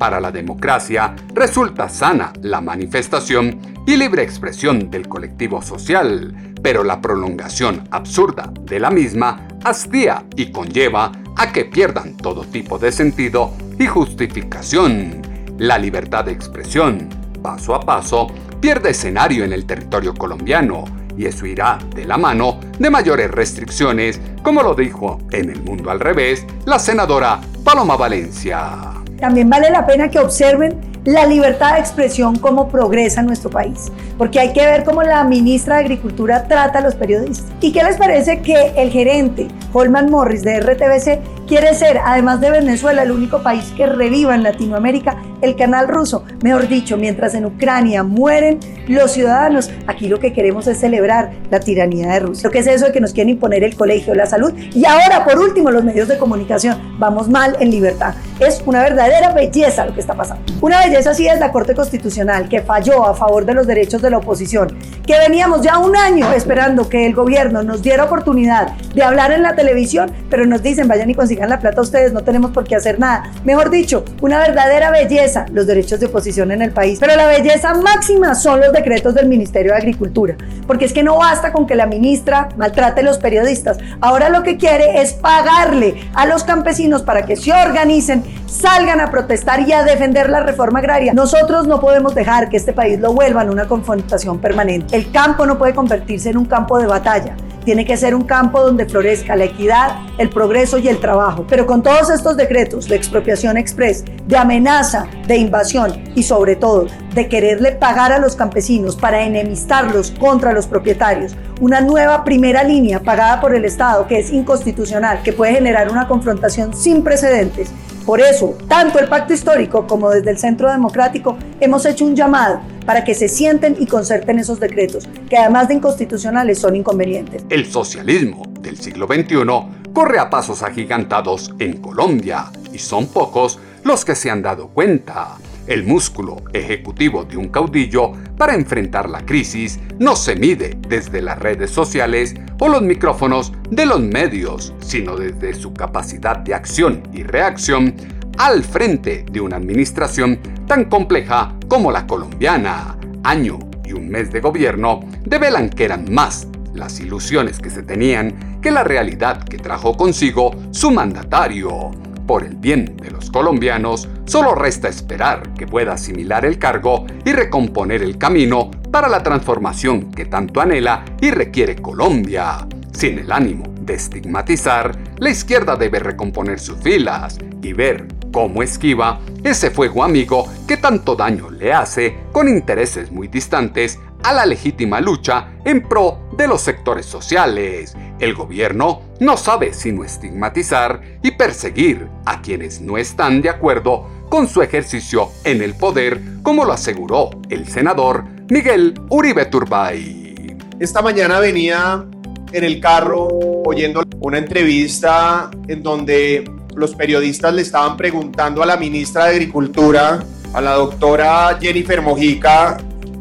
Para 0.00 0.18
la 0.18 0.32
democracia 0.32 1.14
resulta 1.32 1.88
sana 1.88 2.32
la 2.42 2.60
manifestación 2.60 3.60
y 3.86 3.96
libre 3.96 4.24
expresión 4.24 4.90
del 4.90 5.08
colectivo 5.08 5.62
social, 5.62 6.54
pero 6.60 6.82
la 6.82 7.00
prolongación 7.00 7.86
absurda 7.92 8.52
de 8.62 8.80
la 8.80 8.90
misma 8.90 9.46
hastía 9.62 10.24
y 10.34 10.50
conlleva 10.50 11.12
a 11.36 11.52
que 11.52 11.66
pierdan 11.66 12.16
todo 12.16 12.42
tipo 12.42 12.80
de 12.80 12.90
sentido 12.90 13.54
y 13.78 13.86
justificación. 13.86 15.27
La 15.58 15.76
libertad 15.76 16.24
de 16.24 16.30
expresión, 16.30 17.08
paso 17.42 17.74
a 17.74 17.80
paso, 17.80 18.28
pierde 18.60 18.90
escenario 18.90 19.44
en 19.44 19.52
el 19.52 19.66
territorio 19.66 20.14
colombiano 20.14 20.84
y 21.16 21.26
eso 21.26 21.46
irá 21.46 21.80
de 21.96 22.04
la 22.04 22.16
mano 22.16 22.60
de 22.78 22.88
mayores 22.88 23.28
restricciones, 23.28 24.20
como 24.44 24.62
lo 24.62 24.76
dijo 24.76 25.18
en 25.32 25.50
El 25.50 25.60
Mundo 25.64 25.90
al 25.90 25.98
Revés 25.98 26.46
la 26.64 26.78
senadora 26.78 27.40
Paloma 27.64 27.96
Valencia. 27.96 28.70
También 29.18 29.50
vale 29.50 29.68
la 29.70 29.84
pena 29.84 30.08
que 30.08 30.20
observen 30.20 30.78
la 31.04 31.26
libertad 31.26 31.74
de 31.74 31.80
expresión, 31.80 32.36
cómo 32.36 32.68
progresa 32.68 33.22
nuestro 33.22 33.50
país. 33.50 33.90
Porque 34.18 34.40
hay 34.40 34.52
que 34.52 34.64
ver 34.64 34.84
cómo 34.84 35.02
la 35.02 35.24
ministra 35.24 35.76
de 35.76 35.84
Agricultura 35.84 36.44
trata 36.46 36.80
a 36.80 36.82
los 36.82 36.94
periodistas. 36.94 37.50
¿Y 37.60 37.72
qué 37.72 37.82
les 37.82 37.96
parece 37.96 38.42
que 38.42 38.72
el 38.76 38.90
gerente 38.90 39.48
Holman 39.72 40.10
Morris 40.10 40.42
de 40.42 40.60
RTBC 40.60 41.46
quiere 41.46 41.74
ser, 41.74 41.98
además 42.04 42.40
de 42.40 42.50
Venezuela, 42.50 43.02
el 43.02 43.10
único 43.10 43.42
país 43.42 43.72
que 43.76 43.86
reviva 43.86 44.34
en 44.34 44.42
Latinoamérica 44.42 45.16
el 45.42 45.56
canal 45.56 45.88
ruso? 45.88 46.24
Mejor 46.42 46.68
dicho, 46.68 46.96
mientras 46.96 47.34
en 47.34 47.46
Ucrania 47.46 48.02
mueren 48.02 48.60
los 48.88 49.12
ciudadanos, 49.12 49.70
aquí 49.86 50.08
lo 50.08 50.18
que 50.18 50.32
queremos 50.32 50.66
es 50.66 50.78
celebrar 50.78 51.30
la 51.50 51.60
tiranía 51.60 52.08
de 52.08 52.20
Rusia. 52.20 52.48
Lo 52.48 52.50
que 52.50 52.60
es 52.60 52.66
eso 52.66 52.86
de 52.86 52.92
que 52.92 53.00
nos 53.00 53.12
quieren 53.12 53.30
imponer 53.30 53.64
el 53.64 53.76
colegio, 53.76 54.14
la 54.14 54.26
salud 54.26 54.52
y 54.74 54.84
ahora, 54.84 55.24
por 55.24 55.38
último, 55.38 55.70
los 55.70 55.84
medios 55.84 56.08
de 56.08 56.18
comunicación. 56.18 56.96
Vamos 56.98 57.28
mal 57.28 57.56
en 57.60 57.70
libertad. 57.70 58.14
Es 58.40 58.62
una 58.66 58.82
verdadera 58.82 59.32
belleza 59.32 59.84
lo 59.84 59.94
que 59.94 60.00
está 60.00 60.14
pasando. 60.14 60.42
Una 60.60 60.84
belleza 60.84 61.10
así 61.10 61.26
es 61.26 61.38
la 61.38 61.52
Corte 61.52 61.74
Constitucional, 61.74 62.48
que 62.48 62.60
falló 62.60 63.06
a 63.06 63.14
favor 63.14 63.44
de 63.44 63.54
los 63.54 63.66
derechos 63.66 64.02
de 64.02 64.10
la 64.10 64.18
oposición, 64.18 64.76
que 65.06 65.18
veníamos 65.18 65.62
ya 65.62 65.78
un 65.78 65.96
año 65.96 66.32
esperando 66.32 66.88
que 66.88 67.06
el 67.06 67.14
gobierno 67.14 67.62
nos 67.62 67.82
diera 67.82 68.04
oportunidad 68.04 68.76
de 68.94 69.02
hablar 69.02 69.32
en 69.32 69.42
la 69.42 69.54
televisión, 69.54 70.10
pero 70.30 70.46
nos 70.46 70.62
dicen, 70.62 70.88
vayan 70.88 71.10
y 71.10 71.14
consigan 71.14 71.48
la 71.48 71.60
plata 71.60 71.80
ustedes, 71.80 72.12
no 72.12 72.22
tenemos 72.22 72.50
por 72.50 72.64
qué 72.64 72.76
hacer 72.76 72.98
nada. 72.98 73.30
Mejor 73.44 73.70
dicho, 73.70 74.04
una 74.20 74.38
verdadera 74.38 74.90
belleza 74.90 75.27
los 75.52 75.66
derechos 75.66 76.00
de 76.00 76.06
oposición 76.06 76.50
en 76.50 76.62
el 76.62 76.72
país. 76.72 76.98
Pero 77.00 77.16
la 77.16 77.26
belleza 77.26 77.74
máxima 77.74 78.34
son 78.34 78.60
los 78.60 78.72
decretos 78.72 79.14
del 79.14 79.28
Ministerio 79.28 79.72
de 79.72 79.78
Agricultura, 79.78 80.36
porque 80.66 80.84
es 80.84 80.92
que 80.92 81.02
no 81.02 81.18
basta 81.18 81.52
con 81.52 81.66
que 81.66 81.74
la 81.74 81.86
ministra 81.86 82.48
maltrate 82.56 83.00
a 83.00 83.04
los 83.04 83.18
periodistas. 83.18 83.78
Ahora 84.00 84.28
lo 84.28 84.42
que 84.42 84.56
quiere 84.56 85.00
es 85.00 85.12
pagarle 85.12 85.94
a 86.14 86.26
los 86.26 86.44
campesinos 86.44 87.02
para 87.02 87.22
que 87.22 87.36
se 87.36 87.52
organicen, 87.52 88.22
salgan 88.46 89.00
a 89.00 89.10
protestar 89.10 89.60
y 89.68 89.72
a 89.72 89.84
defender 89.84 90.30
la 90.30 90.40
reforma 90.40 90.78
agraria. 90.78 91.12
Nosotros 91.14 91.66
no 91.66 91.80
podemos 91.80 92.14
dejar 92.14 92.48
que 92.48 92.56
este 92.56 92.72
país 92.72 92.98
lo 92.98 93.12
vuelva 93.12 93.42
en 93.42 93.50
una 93.50 93.66
confrontación 93.66 94.38
permanente. 94.38 94.96
El 94.96 95.10
campo 95.10 95.46
no 95.46 95.58
puede 95.58 95.74
convertirse 95.74 96.30
en 96.30 96.38
un 96.38 96.46
campo 96.46 96.78
de 96.78 96.86
batalla 96.86 97.36
tiene 97.68 97.84
que 97.84 97.98
ser 97.98 98.14
un 98.14 98.24
campo 98.24 98.62
donde 98.62 98.86
florezca 98.86 99.36
la 99.36 99.44
equidad, 99.44 99.98
el 100.16 100.30
progreso 100.30 100.78
y 100.78 100.88
el 100.88 101.00
trabajo. 101.00 101.44
Pero 101.46 101.66
con 101.66 101.82
todos 101.82 102.08
estos 102.08 102.34
decretos 102.34 102.88
de 102.88 102.96
expropiación 102.96 103.58
express, 103.58 104.06
de 104.26 104.38
amenaza, 104.38 105.06
de 105.26 105.36
invasión 105.36 105.92
y 106.14 106.22
sobre 106.22 106.56
todo 106.56 106.86
de 107.14 107.28
quererle 107.28 107.72
pagar 107.72 108.10
a 108.10 108.18
los 108.18 108.36
campesinos 108.36 108.96
para 108.96 109.22
enemistarlos 109.22 110.12
contra 110.12 110.54
los 110.54 110.66
propietarios, 110.66 111.36
una 111.60 111.82
nueva 111.82 112.24
primera 112.24 112.64
línea 112.64 113.00
pagada 113.00 113.38
por 113.38 113.54
el 113.54 113.66
Estado 113.66 114.06
que 114.06 114.20
es 114.20 114.32
inconstitucional, 114.32 115.20
que 115.22 115.34
puede 115.34 115.52
generar 115.52 115.90
una 115.90 116.08
confrontación 116.08 116.72
sin 116.74 117.04
precedentes. 117.04 117.70
Por 118.08 118.22
eso, 118.22 118.56
tanto 118.68 118.98
el 118.98 119.06
pacto 119.06 119.34
histórico 119.34 119.86
como 119.86 120.08
desde 120.08 120.30
el 120.30 120.38
Centro 120.38 120.72
Democrático 120.72 121.36
hemos 121.60 121.84
hecho 121.84 122.06
un 122.06 122.16
llamado 122.16 122.62
para 122.86 123.04
que 123.04 123.12
se 123.12 123.28
sienten 123.28 123.76
y 123.78 123.84
concerten 123.84 124.38
esos 124.38 124.58
decretos, 124.58 125.06
que 125.28 125.36
además 125.36 125.68
de 125.68 125.74
inconstitucionales 125.74 126.58
son 126.58 126.74
inconvenientes. 126.74 127.44
El 127.50 127.70
socialismo 127.70 128.44
del 128.62 128.78
siglo 128.78 129.06
XXI 129.06 129.92
corre 129.92 130.18
a 130.18 130.30
pasos 130.30 130.62
agigantados 130.62 131.52
en 131.58 131.82
Colombia 131.82 132.46
y 132.72 132.78
son 132.78 133.08
pocos 133.08 133.58
los 133.84 134.06
que 134.06 134.14
se 134.14 134.30
han 134.30 134.40
dado 134.40 134.68
cuenta. 134.68 135.36
El 135.68 135.84
músculo 135.84 136.36
ejecutivo 136.54 137.24
de 137.24 137.36
un 137.36 137.48
caudillo 137.48 138.12
para 138.38 138.54
enfrentar 138.54 139.06
la 139.10 139.26
crisis 139.26 139.78
no 139.98 140.16
se 140.16 140.34
mide 140.34 140.78
desde 140.88 141.20
las 141.20 141.38
redes 141.38 141.70
sociales 141.70 142.34
o 142.58 142.70
los 142.70 142.80
micrófonos 142.80 143.52
de 143.70 143.84
los 143.84 144.00
medios, 144.00 144.72
sino 144.80 145.14
desde 145.14 145.52
su 145.52 145.74
capacidad 145.74 146.38
de 146.38 146.54
acción 146.54 147.02
y 147.12 147.22
reacción 147.22 147.94
al 148.38 148.64
frente 148.64 149.26
de 149.30 149.42
una 149.42 149.56
administración 149.56 150.38
tan 150.66 150.86
compleja 150.86 151.54
como 151.68 151.92
la 151.92 152.06
colombiana. 152.06 152.96
Año 153.22 153.58
y 153.84 153.92
un 153.92 154.08
mes 154.08 154.32
de 154.32 154.40
gobierno 154.40 155.00
develan 155.26 155.68
que 155.68 155.84
eran 155.84 156.10
más 156.10 156.48
las 156.72 156.98
ilusiones 156.98 157.58
que 157.58 157.68
se 157.68 157.82
tenían 157.82 158.60
que 158.62 158.70
la 158.70 158.84
realidad 158.84 159.44
que 159.44 159.58
trajo 159.58 159.98
consigo 159.98 160.52
su 160.70 160.90
mandatario. 160.90 161.90
Por 162.28 162.44
el 162.44 162.56
bien 162.56 162.94
de 162.98 163.10
los 163.10 163.30
colombianos, 163.30 164.06
solo 164.26 164.54
resta 164.54 164.86
esperar 164.86 165.54
que 165.54 165.66
pueda 165.66 165.94
asimilar 165.94 166.44
el 166.44 166.58
cargo 166.58 167.06
y 167.24 167.32
recomponer 167.32 168.02
el 168.02 168.18
camino 168.18 168.70
para 168.92 169.08
la 169.08 169.22
transformación 169.22 170.12
que 170.12 170.26
tanto 170.26 170.60
anhela 170.60 171.06
y 171.22 171.30
requiere 171.30 171.76
Colombia. 171.76 172.68
Sin 172.92 173.18
el 173.18 173.32
ánimo 173.32 173.64
de 173.80 173.94
estigmatizar, 173.94 174.94
la 175.16 175.30
izquierda 175.30 175.74
debe 175.76 176.00
recomponer 176.00 176.60
sus 176.60 176.78
filas 176.80 177.38
y 177.62 177.72
ver 177.72 178.06
cómo 178.30 178.62
esquiva 178.62 179.20
ese 179.42 179.70
fuego 179.70 180.04
amigo 180.04 180.46
que 180.66 180.76
tanto 180.76 181.16
daño 181.16 181.48
le 181.48 181.72
hace 181.72 182.18
con 182.30 182.46
intereses 182.46 183.10
muy 183.10 183.28
distantes 183.28 183.98
a 184.22 184.34
la 184.34 184.44
legítima 184.44 185.00
lucha 185.00 185.54
en 185.64 185.80
pro 185.82 186.27
de 186.38 186.46
los 186.48 186.62
sectores 186.62 187.04
sociales. 187.04 187.94
El 188.20 188.32
gobierno 188.34 189.02
no 189.20 189.36
sabe 189.36 189.74
sino 189.74 190.04
estigmatizar 190.04 191.02
y 191.22 191.32
perseguir 191.32 192.08
a 192.24 192.40
quienes 192.40 192.80
no 192.80 192.96
están 192.96 193.42
de 193.42 193.50
acuerdo 193.50 194.08
con 194.30 194.48
su 194.48 194.62
ejercicio 194.62 195.30
en 195.44 195.62
el 195.62 195.74
poder, 195.74 196.20
como 196.42 196.64
lo 196.64 196.72
aseguró 196.72 197.30
el 197.50 197.68
senador 197.68 198.24
Miguel 198.48 198.94
Uribe 199.10 199.46
Turbay. 199.46 200.56
Esta 200.78 201.02
mañana 201.02 201.40
venía 201.40 202.06
en 202.52 202.64
el 202.64 202.80
carro 202.80 203.28
oyendo 203.66 204.04
una 204.20 204.38
entrevista 204.38 205.50
en 205.66 205.82
donde 205.82 206.48
los 206.76 206.94
periodistas 206.94 207.52
le 207.52 207.62
estaban 207.62 207.96
preguntando 207.96 208.62
a 208.62 208.66
la 208.66 208.76
ministra 208.76 209.24
de 209.24 209.32
Agricultura, 209.32 210.22
a 210.54 210.60
la 210.60 210.74
doctora 210.74 211.58
Jennifer 211.60 212.00
Mojica, 212.00 212.76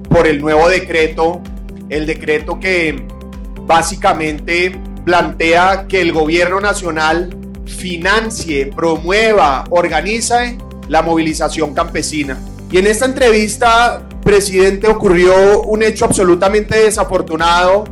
por 0.08 0.28
el 0.28 0.40
nuevo 0.40 0.70
decreto, 0.70 1.42
el 1.90 2.06
decreto 2.06 2.60
que 2.60 3.06
básicamente 3.66 4.80
plantea 5.06 5.88
que 5.88 6.02
el 6.02 6.12
gobierno 6.12 6.60
nacional 6.60 7.36
financie, 7.66 8.68
promueva, 8.68 9.66
organice 9.70 10.58
la 10.88 11.02
movilización 11.02 11.74
campesina. 11.74 12.38
Y 12.72 12.78
en 12.78 12.88
esta 12.88 13.06
entrevista, 13.06 14.08
presidente, 14.24 14.88
ocurrió 14.88 15.62
un 15.64 15.84
hecho 15.84 16.06
absolutamente 16.06 16.78
desafortunado 16.78 17.86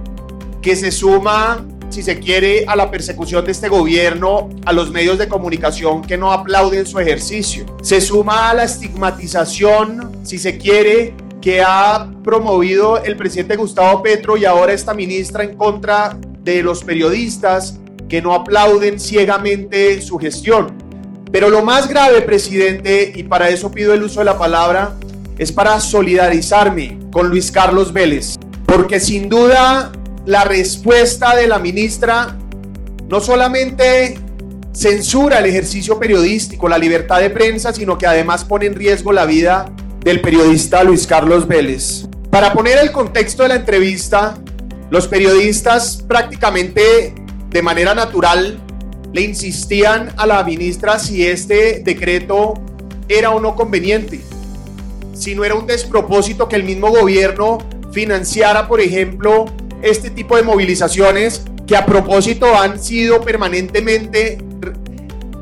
que 0.62 0.75
se 0.75 0.91
suma, 0.91 1.65
si 1.89 2.03
se 2.03 2.19
quiere, 2.19 2.65
a 2.67 2.75
la 2.75 2.91
persecución 2.91 3.45
de 3.45 3.51
este 3.51 3.69
gobierno, 3.69 4.49
a 4.65 4.73
los 4.73 4.91
medios 4.91 5.17
de 5.17 5.29
comunicación 5.29 6.01
que 6.01 6.17
no 6.17 6.31
aplauden 6.31 6.86
su 6.86 6.99
ejercicio. 6.99 7.65
Se 7.81 8.01
suma 8.01 8.49
a 8.49 8.53
la 8.53 8.63
estigmatización, 8.63 10.19
si 10.23 10.38
se 10.38 10.58
quiere, 10.58 11.13
que 11.45 11.62
ha 11.62 12.10
promovido 12.23 12.97
el 13.03 13.15
presidente 13.15 13.55
Gustavo 13.55 14.01
Petro 14.01 14.36
y 14.36 14.45
ahora 14.45 14.73
esta 14.73 14.95
ministra 14.95 15.43
en 15.43 15.55
contra 15.55 16.17
de 16.41 16.63
los 16.63 16.84
periodistas 16.84 17.79
que 18.10 18.19
no 18.19 18.34
aplauden 18.34 18.99
ciegamente 18.99 20.01
su 20.01 20.17
gestión. 20.17 20.75
Pero 21.31 21.51
lo 21.51 21.63
más 21.63 21.88
grave, 21.88 22.21
presidente, 22.21 23.13
y 23.15 23.21
para 23.25 23.49
eso 23.49 23.69
pido 23.69 23.93
el 23.93 24.01
uso 24.01 24.21
de 24.21 24.25
la 24.25 24.39
palabra, 24.39 24.95
es 25.38 25.51
para 25.51 25.79
solidarizarme 25.79 26.97
con 27.12 27.29
Luis 27.29 27.51
Carlos 27.51 27.93
Vélez, 27.93 28.38
porque 28.65 28.99
sin 28.99 29.29
duda 29.29 29.91
la 30.25 30.45
respuesta 30.45 31.36
de 31.36 31.45
la 31.45 31.60
ministra 31.60 32.39
no 33.08 33.19
solamente 33.19 34.17
censura 34.73 35.38
el 35.38 35.45
ejercicio 35.45 35.99
periodístico, 35.99 36.67
la 36.67 36.79
libertad 36.79 37.19
de 37.19 37.29
prensa, 37.29 37.71
sino 37.71 37.99
que 37.99 38.08
además 38.08 38.43
pone 38.45 38.65
en 38.65 38.73
riesgo 38.73 39.13
la 39.13 39.27
vida 39.27 39.71
del 40.05 40.21
periodista 40.21 40.83
Luis 40.83 41.07
Carlos 41.07 41.47
Vélez. 41.47 42.05
Para 42.29 42.53
poner 42.53 42.77
el 42.77 42.91
contexto 42.91 43.41
de 43.41 43.49
la 43.49 43.55
entrevista, 43.55 44.37
los 44.91 45.07
periodistas 45.07 46.03
prácticamente 46.07 47.15
de 47.49 47.61
manera 47.63 47.95
natural 47.95 48.59
le 49.13 49.21
insistían 49.21 50.13
a 50.17 50.27
la 50.27 50.43
ministra 50.43 50.99
si 50.99 51.25
este 51.25 51.81
decreto 51.83 52.53
era 53.09 53.31
o 53.31 53.39
no 53.39 53.55
conveniente, 53.55 54.21
si 55.15 55.33
no 55.33 55.43
era 55.43 55.55
un 55.55 55.65
despropósito 55.65 56.47
que 56.47 56.55
el 56.55 56.63
mismo 56.63 56.91
gobierno 56.91 57.57
financiara, 57.91 58.67
por 58.67 58.81
ejemplo, 58.81 59.45
este 59.81 60.11
tipo 60.11 60.37
de 60.37 60.43
movilizaciones 60.43 61.41
que 61.65 61.75
a 61.75 61.83
propósito 61.83 62.55
han 62.55 62.79
sido 62.79 63.21
permanentemente 63.21 64.37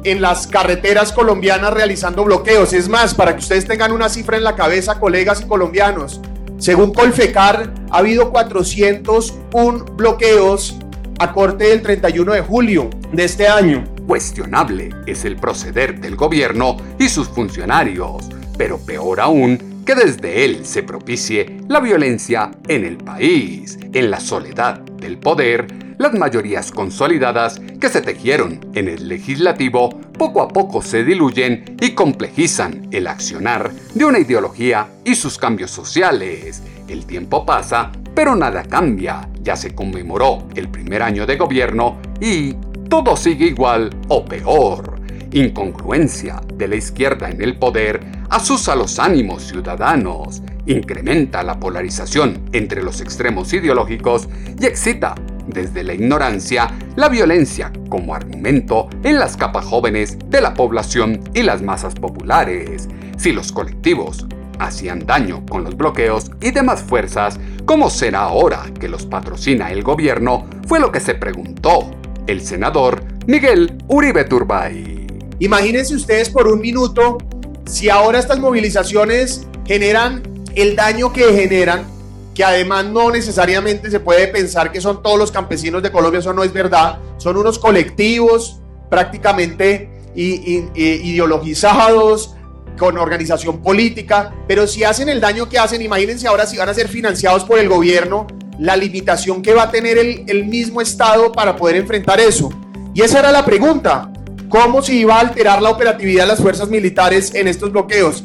en 0.03 0.21
las 0.21 0.47
carreteras 0.47 1.11
colombianas 1.11 1.73
realizando 1.73 2.23
bloqueos. 2.23 2.73
Es 2.73 2.89
más, 2.89 3.13
para 3.13 3.33
que 3.33 3.39
ustedes 3.39 3.65
tengan 3.65 3.91
una 3.91 4.09
cifra 4.09 4.37
en 4.37 4.43
la 4.43 4.55
cabeza, 4.55 4.99
colegas 4.99 5.41
y 5.41 5.45
colombianos, 5.45 6.21
según 6.57 6.93
Colfecar, 6.93 7.73
ha 7.91 7.97
habido 7.97 8.31
401 8.31 9.85
bloqueos 9.97 10.77
a 11.19 11.33
corte 11.33 11.65
del 11.65 11.81
31 11.81 12.33
de 12.33 12.41
julio 12.41 12.89
de 13.11 13.25
este 13.25 13.47
año. 13.47 13.83
Cuestionable 14.07 14.89
es 15.05 15.25
el 15.25 15.35
proceder 15.35 15.99
del 15.99 16.15
gobierno 16.15 16.77
y 16.99 17.09
sus 17.09 17.27
funcionarios, 17.27 18.29
pero 18.57 18.77
peor 18.77 19.19
aún 19.19 19.83
que 19.85 19.95
desde 19.95 20.45
él 20.45 20.65
se 20.65 20.83
propicie 20.83 21.57
la 21.67 21.79
violencia 21.79 22.51
en 22.67 22.85
el 22.85 22.97
país, 22.97 23.77
en 23.91 24.09
la 24.09 24.19
soledad 24.19 24.79
del 24.79 25.17
poder, 25.17 25.67
las 25.97 26.13
mayorías 26.13 26.71
consolidadas 26.71 27.59
que 27.79 27.89
se 27.89 28.01
tejieron 28.01 28.59
en 28.73 28.87
el 28.87 29.07
legislativo 29.07 29.89
poco 30.17 30.41
a 30.41 30.47
poco 30.47 30.81
se 30.81 31.03
diluyen 31.03 31.77
y 31.81 31.91
complejizan 31.91 32.87
el 32.91 33.07
accionar 33.07 33.71
de 33.93 34.05
una 34.05 34.19
ideología 34.19 34.87
y 35.03 35.15
sus 35.15 35.37
cambios 35.37 35.71
sociales. 35.71 36.61
El 36.87 37.05
tiempo 37.05 37.45
pasa, 37.45 37.91
pero 38.13 38.35
nada 38.35 38.63
cambia. 38.63 39.27
Ya 39.41 39.55
se 39.55 39.73
conmemoró 39.73 40.47
el 40.55 40.69
primer 40.69 41.01
año 41.01 41.25
de 41.25 41.35
gobierno 41.35 41.97
y 42.21 42.53
todo 42.89 43.17
sigue 43.17 43.47
igual 43.47 43.89
o 44.07 44.23
peor. 44.23 45.01
Incongruencia 45.31 46.41
de 46.53 46.67
la 46.67 46.75
izquierda 46.75 47.29
en 47.29 47.41
el 47.41 47.57
poder 47.57 47.99
asusa 48.29 48.75
los 48.75 48.99
ánimos 48.99 49.43
ciudadanos, 49.43 50.43
incrementa 50.67 51.43
la 51.43 51.59
polarización 51.59 52.49
entre 52.51 52.83
los 52.83 53.01
extremos 53.01 53.51
ideológicos 53.51 54.29
y 54.59 54.65
excita 54.65 55.15
desde 55.47 55.83
la 55.83 55.93
ignorancia 55.93 56.73
la 56.95 57.09
violencia 57.09 57.71
como 57.89 58.15
argumento 58.15 58.89
en 59.03 59.19
las 59.19 59.37
capas 59.37 59.65
jóvenes 59.65 60.17
de 60.29 60.41
la 60.41 60.53
población 60.53 61.19
y 61.33 61.43
las 61.43 61.61
masas 61.61 61.95
populares. 61.95 62.87
Si 63.17 63.31
los 63.31 63.51
colectivos 63.51 64.25
hacían 64.59 65.05
daño 65.05 65.45
con 65.49 65.63
los 65.63 65.75
bloqueos 65.75 66.31
y 66.41 66.51
demás 66.51 66.81
fuerzas, 66.81 67.39
¿cómo 67.65 67.89
será 67.89 68.21
ahora 68.21 68.63
que 68.79 68.87
los 68.87 69.05
patrocina 69.05 69.71
el 69.71 69.83
gobierno? 69.83 70.45
Fue 70.67 70.79
lo 70.79 70.91
que 70.91 70.99
se 70.99 71.15
preguntó 71.15 71.91
el 72.27 72.41
senador 72.41 73.03
Miguel 73.27 73.77
Uribe 73.87 74.23
Turbay. 74.23 75.07
Imagínense 75.39 75.95
ustedes 75.95 76.29
por 76.29 76.47
un 76.47 76.61
minuto 76.61 77.17
si 77.65 77.89
ahora 77.89 78.19
estas 78.19 78.39
movilizaciones 78.39 79.47
generan 79.65 80.21
el 80.55 80.75
daño 80.75 81.11
que 81.11 81.33
generan, 81.33 81.85
que 82.33 82.43
además 82.43 82.85
no 82.85 83.11
necesariamente 83.11 83.91
se 83.91 83.99
puede 83.99 84.27
pensar 84.27 84.71
que 84.71 84.81
son 84.81 85.03
todos 85.03 85.19
los 85.19 85.31
campesinos 85.31 85.83
de 85.83 85.91
Colombia, 85.91 86.19
eso 86.19 86.33
no 86.33 86.43
es 86.43 86.51
verdad, 86.51 86.97
son 87.17 87.37
unos 87.37 87.59
colectivos 87.59 88.59
prácticamente 88.89 89.91
ideologizados, 90.15 92.35
con 92.77 92.97
organización 92.97 93.61
política, 93.61 94.33
pero 94.47 94.67
si 94.67 94.83
hacen 94.83 95.09
el 95.09 95.21
daño 95.21 95.47
que 95.47 95.59
hacen, 95.59 95.81
imagínense 95.81 96.27
ahora 96.27 96.45
si 96.45 96.57
van 96.57 96.69
a 96.69 96.73
ser 96.73 96.87
financiados 96.87 97.43
por 97.43 97.59
el 97.59 97.69
gobierno, 97.69 98.27
la 98.59 98.75
limitación 98.75 99.41
que 99.41 99.53
va 99.53 99.63
a 99.63 99.71
tener 99.71 99.97
el, 99.97 100.23
el 100.27 100.45
mismo 100.45 100.81
Estado 100.81 101.31
para 101.31 101.55
poder 101.55 101.77
enfrentar 101.77 102.19
eso. 102.19 102.49
Y 102.93 103.01
esa 103.01 103.19
era 103.19 103.31
la 103.31 103.45
pregunta, 103.45 104.11
cómo 104.49 104.81
se 104.81 104.93
iba 104.93 105.15
a 105.15 105.21
alterar 105.21 105.61
la 105.61 105.69
operatividad 105.69 106.23
de 106.23 106.27
las 106.27 106.39
fuerzas 106.39 106.69
militares 106.69 107.33
en 107.33 107.47
estos 107.47 107.71
bloqueos. 107.71 108.23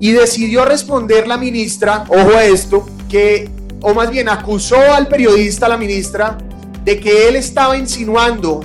Y 0.00 0.12
decidió 0.12 0.64
responder 0.64 1.26
la 1.26 1.38
ministra, 1.38 2.04
ojo 2.08 2.36
a 2.36 2.44
esto, 2.44 2.86
o 3.80 3.94
más 3.94 4.10
bien 4.10 4.28
acusó 4.28 4.76
al 4.94 5.08
periodista, 5.08 5.68
la 5.68 5.76
ministra, 5.76 6.38
de 6.84 7.00
que 7.00 7.28
él 7.28 7.36
estaba 7.36 7.76
insinuando 7.76 8.60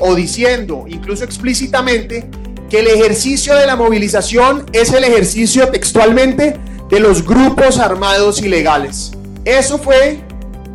o 0.00 0.14
diciendo, 0.14 0.84
incluso 0.88 1.24
explícitamente, 1.24 2.28
que 2.70 2.80
el 2.80 2.88
ejercicio 2.88 3.54
de 3.56 3.66
la 3.66 3.76
movilización 3.76 4.66
es 4.72 4.92
el 4.92 5.04
ejercicio 5.04 5.68
textualmente 5.68 6.56
de 6.90 7.00
los 7.00 7.24
grupos 7.24 7.78
armados 7.78 8.40
ilegales. 8.42 9.12
Eso 9.44 9.78
fue 9.78 10.20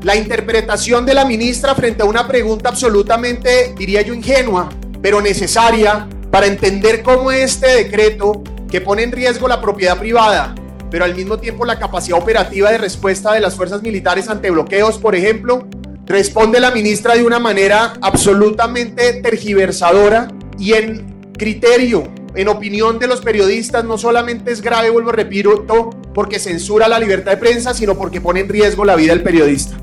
la 0.03 0.15
interpretación 0.15 1.05
de 1.05 1.13
la 1.13 1.25
ministra 1.25 1.75
frente 1.75 2.03
a 2.03 2.05
una 2.05 2.27
pregunta 2.27 2.69
absolutamente, 2.69 3.73
diría 3.77 4.01
yo, 4.01 4.13
ingenua, 4.13 4.69
pero 5.01 5.21
necesaria 5.21 6.07
para 6.31 6.47
entender 6.47 7.03
cómo 7.03 7.31
este 7.31 7.67
decreto, 7.67 8.43
que 8.69 8.81
pone 8.81 9.03
en 9.03 9.11
riesgo 9.11 9.47
la 9.47 9.59
propiedad 9.59 9.97
privada, 9.97 10.53
pero 10.91 11.05
al 11.05 11.15
mismo 11.15 11.37
tiempo 11.37 11.65
la 11.65 11.79
capacidad 11.79 12.19
operativa 12.19 12.71
de 12.71 12.77
respuesta 12.77 13.33
de 13.33 13.39
las 13.39 13.55
fuerzas 13.55 13.81
militares 13.81 14.29
ante 14.29 14.51
bloqueos, 14.51 14.97
por 14.97 15.15
ejemplo, 15.15 15.67
responde 16.05 16.59
la 16.59 16.71
ministra 16.71 17.15
de 17.15 17.23
una 17.23 17.39
manera 17.39 17.93
absolutamente 18.01 19.13
tergiversadora 19.21 20.27
y 20.57 20.73
en 20.73 21.31
criterio, 21.37 22.07
en 22.35 22.47
opinión 22.47 22.99
de 22.99 23.07
los 23.07 23.21
periodistas, 23.21 23.85
no 23.85 23.97
solamente 23.97 24.51
es 24.51 24.61
grave, 24.61 24.89
vuelvo 24.89 25.11
a 25.11 25.13
repito, 25.13 25.89
porque 26.13 26.39
censura 26.39 26.87
la 26.87 26.99
libertad 26.99 27.31
de 27.31 27.37
prensa, 27.37 27.73
sino 27.73 27.97
porque 27.97 28.21
pone 28.21 28.41
en 28.41 28.49
riesgo 28.49 28.85
la 28.85 28.95
vida 28.95 29.13
del 29.13 29.23
periodista. 29.23 29.77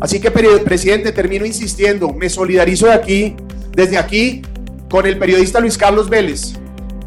Así 0.00 0.20
que, 0.20 0.30
presidente, 0.30 1.12
termino 1.12 1.46
insistiendo, 1.46 2.12
me 2.12 2.28
solidarizo 2.28 2.86
de 2.86 2.92
aquí, 2.92 3.36
desde 3.70 3.98
aquí, 3.98 4.42
con 4.90 5.06
el 5.06 5.18
periodista 5.18 5.60
Luis 5.60 5.78
Carlos 5.78 6.08
Vélez, 6.08 6.54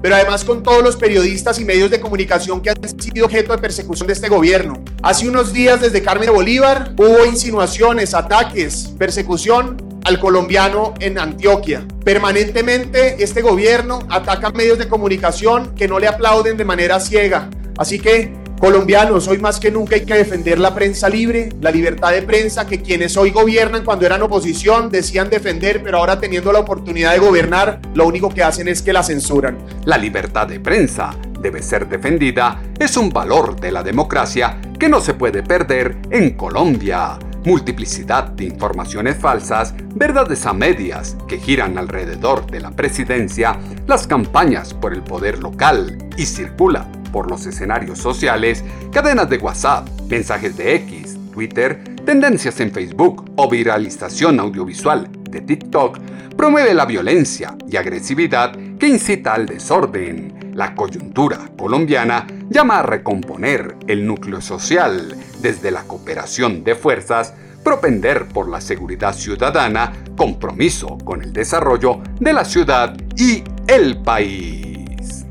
pero 0.05 0.17
además 0.17 0.45
con 0.45 0.61
todos 0.61 0.83
los 0.83 0.97
periodistas 0.97 1.59
y 1.59 1.65
medios 1.65 1.89
de 1.89 1.99
comunicación 1.99 2.61
que 2.61 2.69
han 2.69 2.77
sido 3.01 3.25
objeto 3.25 3.53
de 3.53 3.57
persecución 3.57 4.05
de 4.05 4.13
este 4.13 4.29
gobierno. 4.29 4.83
Hace 5.01 5.27
unos 5.27 5.51
días 5.51 5.81
desde 5.81 6.03
Carmen 6.03 6.27
de 6.27 6.31
Bolívar 6.31 6.93
hubo 6.95 7.25
insinuaciones, 7.25 8.13
ataques, 8.13 8.93
persecución 8.99 9.99
al 10.03 10.19
colombiano 10.19 10.93
en 10.99 11.17
Antioquia. 11.17 11.87
Permanentemente 12.03 13.23
este 13.23 13.41
gobierno 13.41 13.97
ataca 14.07 14.51
medios 14.51 14.77
de 14.77 14.87
comunicación 14.87 15.73
que 15.73 15.87
no 15.87 15.97
le 15.97 16.07
aplauden 16.07 16.55
de 16.55 16.65
manera 16.65 16.99
ciega. 16.99 17.49
Así 17.75 17.97
que 17.97 18.31
Colombianos, 18.59 19.27
hoy 19.27 19.37
más 19.37 19.59
que 19.59 19.69
nunca 19.69 19.95
hay 19.95 20.05
que 20.05 20.13
defender 20.13 20.59
la 20.59 20.73
prensa 20.73 21.09
libre, 21.09 21.49
la 21.59 21.71
libertad 21.71 22.11
de 22.11 22.21
prensa 22.21 22.65
que 22.65 22.81
quienes 22.81 23.17
hoy 23.17 23.31
gobiernan 23.31 23.83
cuando 23.83 24.05
eran 24.05 24.21
oposición 24.21 24.89
decían 24.89 25.29
defender, 25.29 25.83
pero 25.83 25.97
ahora 25.97 26.19
teniendo 26.19 26.53
la 26.53 26.59
oportunidad 26.59 27.11
de 27.11 27.19
gobernar, 27.19 27.81
lo 27.93 28.07
único 28.07 28.29
que 28.29 28.43
hacen 28.43 28.69
es 28.69 28.81
que 28.81 28.93
la 28.93 29.03
censuran. 29.03 29.57
La 29.83 29.97
libertad 29.97 30.47
de 30.47 30.61
prensa 30.61 31.13
debe 31.39 31.61
ser 31.61 31.89
defendida, 31.89 32.61
es 32.79 32.95
un 32.95 33.09
valor 33.09 33.59
de 33.59 33.71
la 33.71 33.83
democracia 33.83 34.57
que 34.79 34.87
no 34.87 35.01
se 35.01 35.13
puede 35.13 35.43
perder 35.43 35.97
en 36.09 36.31
Colombia. 36.31 37.19
multiplicidad 37.43 38.29
de 38.29 38.45
informaciones 38.45 39.17
falsas, 39.17 39.75
verdades 39.93 40.47
a 40.47 40.53
medias 40.53 41.15
que 41.27 41.37
giran 41.37 41.77
alrededor 41.77 42.49
de 42.49 42.59
la 42.59 42.71
presidencia, 42.71 43.59
las 43.85 44.07
campañas 44.07 44.73
por 44.73 44.93
el 44.93 45.03
poder 45.03 45.37
local 45.37 45.95
y 46.17 46.25
circula 46.25 46.89
por 47.15 47.32
los 47.32 47.45
escenarios 47.45 47.97
sociales, 47.97 48.62
cadenas 48.91 49.30
de 49.30 49.38
WhatsApp, 49.38 49.88
mensajes 50.10 50.58
de 50.58 50.75
X, 50.75 51.17
Twitter, 51.32 51.82
tendencias 52.06 52.60
en 52.60 52.73
Facebook 52.73 53.32
o 53.38 53.49
viralización 53.49 54.38
audiovisual 54.41 55.08
de 55.30 55.39
TikTok, 55.39 55.97
promueve 56.36 56.73
la 56.73 56.86
violencia 56.86 57.56
y 57.71 57.78
agresividad 57.78 58.51
que 58.78 58.89
incita 58.89 59.34
al 59.34 59.45
desorden. 59.45 60.51
La 60.56 60.75
coyuntura 60.75 61.39
colombiana 61.58 62.28
llama 62.49 62.80
a 62.80 62.84
recomponer 62.84 63.78
el 63.88 64.06
núcleo 64.06 64.41
social 64.41 65.15
desde 65.41 65.71
la 65.71 65.84
cooperación 65.84 66.65
de 66.65 66.75
fuerzas, 66.75 67.34
propender 67.63 68.25
por 68.25 68.49
la 68.49 68.60
seguridad 68.60 69.13
ciudadana, 69.13 69.93
compromiso 70.17 70.97
con 70.97 71.21
el 71.21 71.32
desarrollo 71.32 72.01
de 72.19 72.34
la 72.34 72.43
ciudad 72.43 72.93
y 73.15 73.41
el 73.67 74.01
país. 74.01 75.25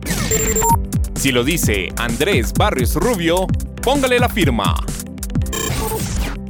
Si 1.24 1.32
lo 1.32 1.42
dice 1.42 1.88
Andrés 1.96 2.52
Barrios 2.52 2.96
Rubio, 2.96 3.46
póngale 3.82 4.18
la 4.18 4.28
firma. 4.28 4.74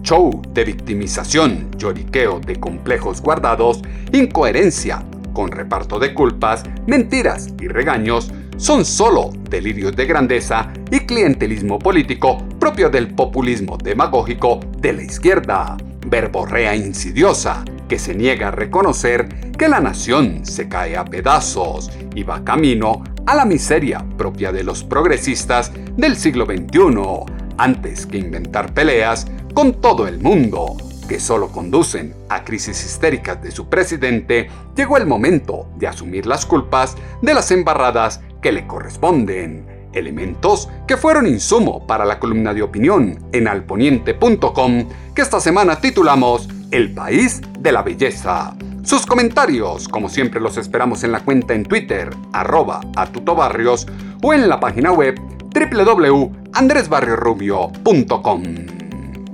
Show 0.02 0.42
de 0.52 0.64
victimización, 0.64 1.70
lloriqueo 1.78 2.40
de 2.40 2.58
complejos 2.58 3.22
guardados, 3.22 3.82
incoherencia 4.12 5.06
con 5.32 5.52
reparto 5.52 6.00
de 6.00 6.12
culpas, 6.12 6.64
mentiras 6.88 7.54
y 7.60 7.68
regaños 7.68 8.32
son 8.56 8.84
solo 8.84 9.30
delirios 9.48 9.94
de 9.94 10.06
grandeza 10.06 10.72
y 10.90 11.06
clientelismo 11.06 11.78
político 11.78 12.38
propio 12.58 12.90
del 12.90 13.14
populismo 13.14 13.78
demagógico 13.78 14.58
de 14.78 14.92
la 14.92 15.02
izquierda, 15.04 15.76
verborrea 16.08 16.74
insidiosa 16.74 17.64
que 17.88 17.98
se 17.98 18.14
niega 18.14 18.48
a 18.48 18.50
reconocer 18.50 19.52
que 19.52 19.68
la 19.68 19.80
nación 19.80 20.44
se 20.44 20.68
cae 20.68 20.96
a 20.96 21.04
pedazos 21.04 21.90
y 22.14 22.22
va 22.22 22.44
camino 22.44 23.02
a 23.26 23.34
la 23.34 23.44
miseria 23.44 24.04
propia 24.16 24.52
de 24.52 24.64
los 24.64 24.84
progresistas 24.84 25.72
del 25.96 26.16
siglo 26.16 26.46
XXI, 26.46 27.32
antes 27.56 28.06
que 28.06 28.18
inventar 28.18 28.74
peleas 28.74 29.26
con 29.54 29.80
todo 29.80 30.06
el 30.06 30.18
mundo 30.18 30.76
que 31.08 31.20
solo 31.20 31.48
conducen 31.48 32.14
a 32.28 32.44
crisis 32.44 32.84
histéricas 32.84 33.42
de 33.42 33.50
su 33.50 33.68
presidente, 33.68 34.48
llegó 34.74 34.96
el 34.96 35.06
momento 35.06 35.68
de 35.76 35.86
asumir 35.86 36.26
las 36.26 36.46
culpas 36.46 36.96
de 37.22 37.34
las 37.34 37.50
embarradas 37.50 38.20
que 38.40 38.52
le 38.52 38.66
corresponden. 38.66 39.66
Elementos 39.92 40.68
que 40.88 40.96
fueron 40.96 41.26
insumo 41.26 41.86
para 41.86 42.04
la 42.04 42.18
columna 42.18 42.52
de 42.52 42.62
opinión 42.62 43.28
en 43.32 43.46
alponiente.com 43.46 44.88
que 45.14 45.22
esta 45.22 45.40
semana 45.40 45.80
titulamos 45.80 46.48
El 46.70 46.92
país 46.92 47.40
de 47.58 47.72
la 47.72 47.82
belleza. 47.82 48.54
Sus 48.82 49.04
comentarios, 49.06 49.88
como 49.88 50.08
siempre, 50.08 50.40
los 50.40 50.56
esperamos 50.56 51.04
en 51.04 51.12
la 51.12 51.20
cuenta 51.20 51.54
en 51.54 51.64
Twitter, 51.64 52.10
arroba 52.32 52.80
atutobarrios, 52.96 53.86
o 54.22 54.34
en 54.34 54.48
la 54.48 54.58
página 54.60 54.92
web 54.92 55.14
www.andresbarriorubio.com. 55.54 58.42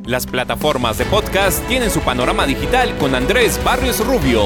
Las 0.05 0.27
plataformas 0.27 0.99
de 0.99 1.05
podcast 1.05 1.65
tienen 1.69 1.91
su 1.91 2.01
panorama 2.01 2.47
digital 2.47 2.97
con 2.99 3.15
Andrés 3.15 3.61
Barrios 3.65 4.05
Rubio. 4.07 4.43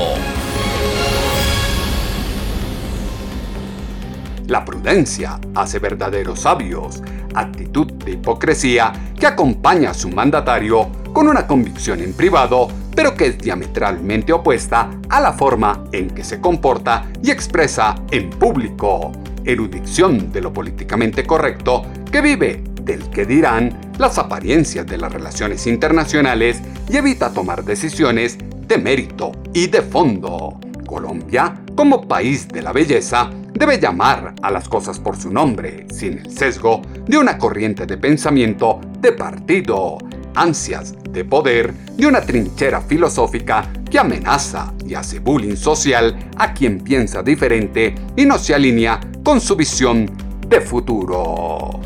La 4.47 4.63
prudencia 4.63 5.41
hace 5.55 5.79
verdaderos 5.79 6.41
sabios, 6.41 7.03
actitud 7.35 7.91
de 7.93 8.13
hipocresía 8.13 8.93
que 9.19 9.27
acompaña 9.27 9.91
a 9.91 9.95
su 9.95 10.11
mandatario 10.11 10.91
con 11.15 11.29
una 11.29 11.47
convicción 11.47 12.01
en 12.01 12.13
privado, 12.13 12.69
pero 12.95 13.15
que 13.15 13.29
es 13.29 13.39
diametralmente 13.39 14.35
opuesta 14.35 14.91
a 15.09 15.21
la 15.21 15.33
forma 15.33 15.85
en 15.93 16.11
que 16.11 16.25
se 16.25 16.41
comporta 16.41 17.07
y 17.23 17.31
expresa 17.31 17.95
en 18.11 18.29
público. 18.29 19.13
Erudición 19.45 20.31
de 20.31 20.43
lo 20.43 20.53
políticamente 20.53 21.27
correcto 21.27 21.83
que 22.13 22.21
vive 22.21 22.63
del 22.83 23.09
que 23.09 23.25
dirán 23.25 23.93
las 23.99 24.19
apariencias 24.19 24.87
de 24.87 24.99
las 24.99 25.13
relaciones 25.13 25.67
internacionales 25.67 26.61
y 26.91 26.99
evita 26.99 27.33
tomar 27.33 27.65
decisiones 27.65 28.37
de 28.67 28.77
mérito 28.77 29.33
y 29.55 29.69
de 29.69 29.81
fondo. 29.81 30.59
Colombia, 30.87 31.63
como 31.75 32.07
país 32.07 32.47
de 32.49 32.63
la 32.63 32.73
belleza, 32.73 33.31
debe 33.55 33.79
llamar 33.79 34.35
a 34.43 34.51
las 34.51 34.69
cosas 34.69 34.99
por 34.99 35.17
su 35.17 35.31
nombre, 35.31 35.87
sin 35.91 36.19
el 36.19 36.31
sesgo 36.31 36.83
de 37.07 37.17
una 37.17 37.39
corriente 37.39 37.87
de 37.87 37.97
pensamiento 37.97 38.81
de 38.99 39.13
partido, 39.13 39.99
ansias 40.35 40.95
de 41.11 41.25
poder 41.25 41.73
de 41.73 42.07
una 42.07 42.21
trinchera 42.21 42.81
filosófica 42.81 43.71
que 43.89 43.99
amenaza 43.99 44.75
y 44.85 44.95
hace 44.95 45.21
bullying 45.21 45.57
social 45.57 46.31
a 46.37 46.53
quien 46.53 46.81
piensa 46.81 47.23
diferente 47.23 47.95
y 48.17 48.25
no 48.25 48.39
se 48.39 48.55
alinea 48.55 48.99
con 49.23 49.41
su 49.41 49.55
visión 49.55 50.11
de 50.49 50.61
futuro. 50.61 51.79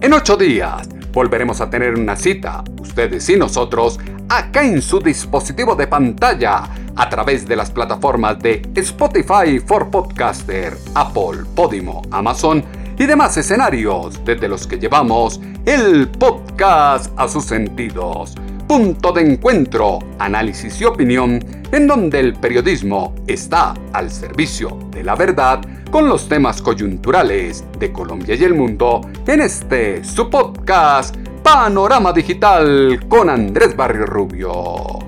En 0.00 0.12
ocho 0.12 0.36
días 0.36 0.88
volveremos 1.18 1.60
a 1.60 1.68
tener 1.68 1.96
una 1.96 2.14
cita, 2.14 2.62
ustedes 2.80 3.28
y 3.28 3.34
nosotros, 3.34 3.98
acá 4.28 4.62
en 4.62 4.80
su 4.80 5.00
dispositivo 5.00 5.74
de 5.74 5.88
pantalla, 5.88 6.68
a 6.94 7.08
través 7.08 7.44
de 7.44 7.56
las 7.56 7.72
plataformas 7.72 8.38
de 8.38 8.62
Spotify 8.76 9.58
for 9.58 9.90
Podcaster, 9.90 10.76
Apple, 10.94 11.42
Podimo, 11.56 12.02
Amazon 12.12 12.62
y 12.96 13.04
demás 13.04 13.36
escenarios 13.36 14.24
desde 14.24 14.46
los 14.46 14.64
que 14.68 14.78
llevamos 14.78 15.40
el 15.66 16.06
podcast 16.06 17.12
a 17.18 17.26
sus 17.26 17.46
sentidos. 17.46 18.36
Punto 18.68 19.10
de 19.10 19.32
encuentro, 19.32 19.98
análisis 20.20 20.80
y 20.80 20.84
opinión 20.84 21.44
en 21.72 21.88
donde 21.88 22.20
el 22.20 22.34
periodismo 22.34 23.12
está 23.26 23.74
al 23.92 24.12
servicio 24.12 24.78
de 24.92 25.02
la 25.02 25.16
verdad 25.16 25.62
con 25.90 26.08
los 26.08 26.28
temas 26.28 26.60
coyunturales 26.60 27.64
de 27.78 27.92
Colombia 27.92 28.34
y 28.34 28.44
el 28.44 28.54
mundo 28.54 29.00
en 29.26 29.40
este 29.40 30.04
su 30.04 30.28
podcast 30.28 31.16
Panorama 31.42 32.12
Digital 32.12 33.06
con 33.08 33.30
Andrés 33.30 33.76
Barrio 33.76 34.06
Rubio. 34.06 35.07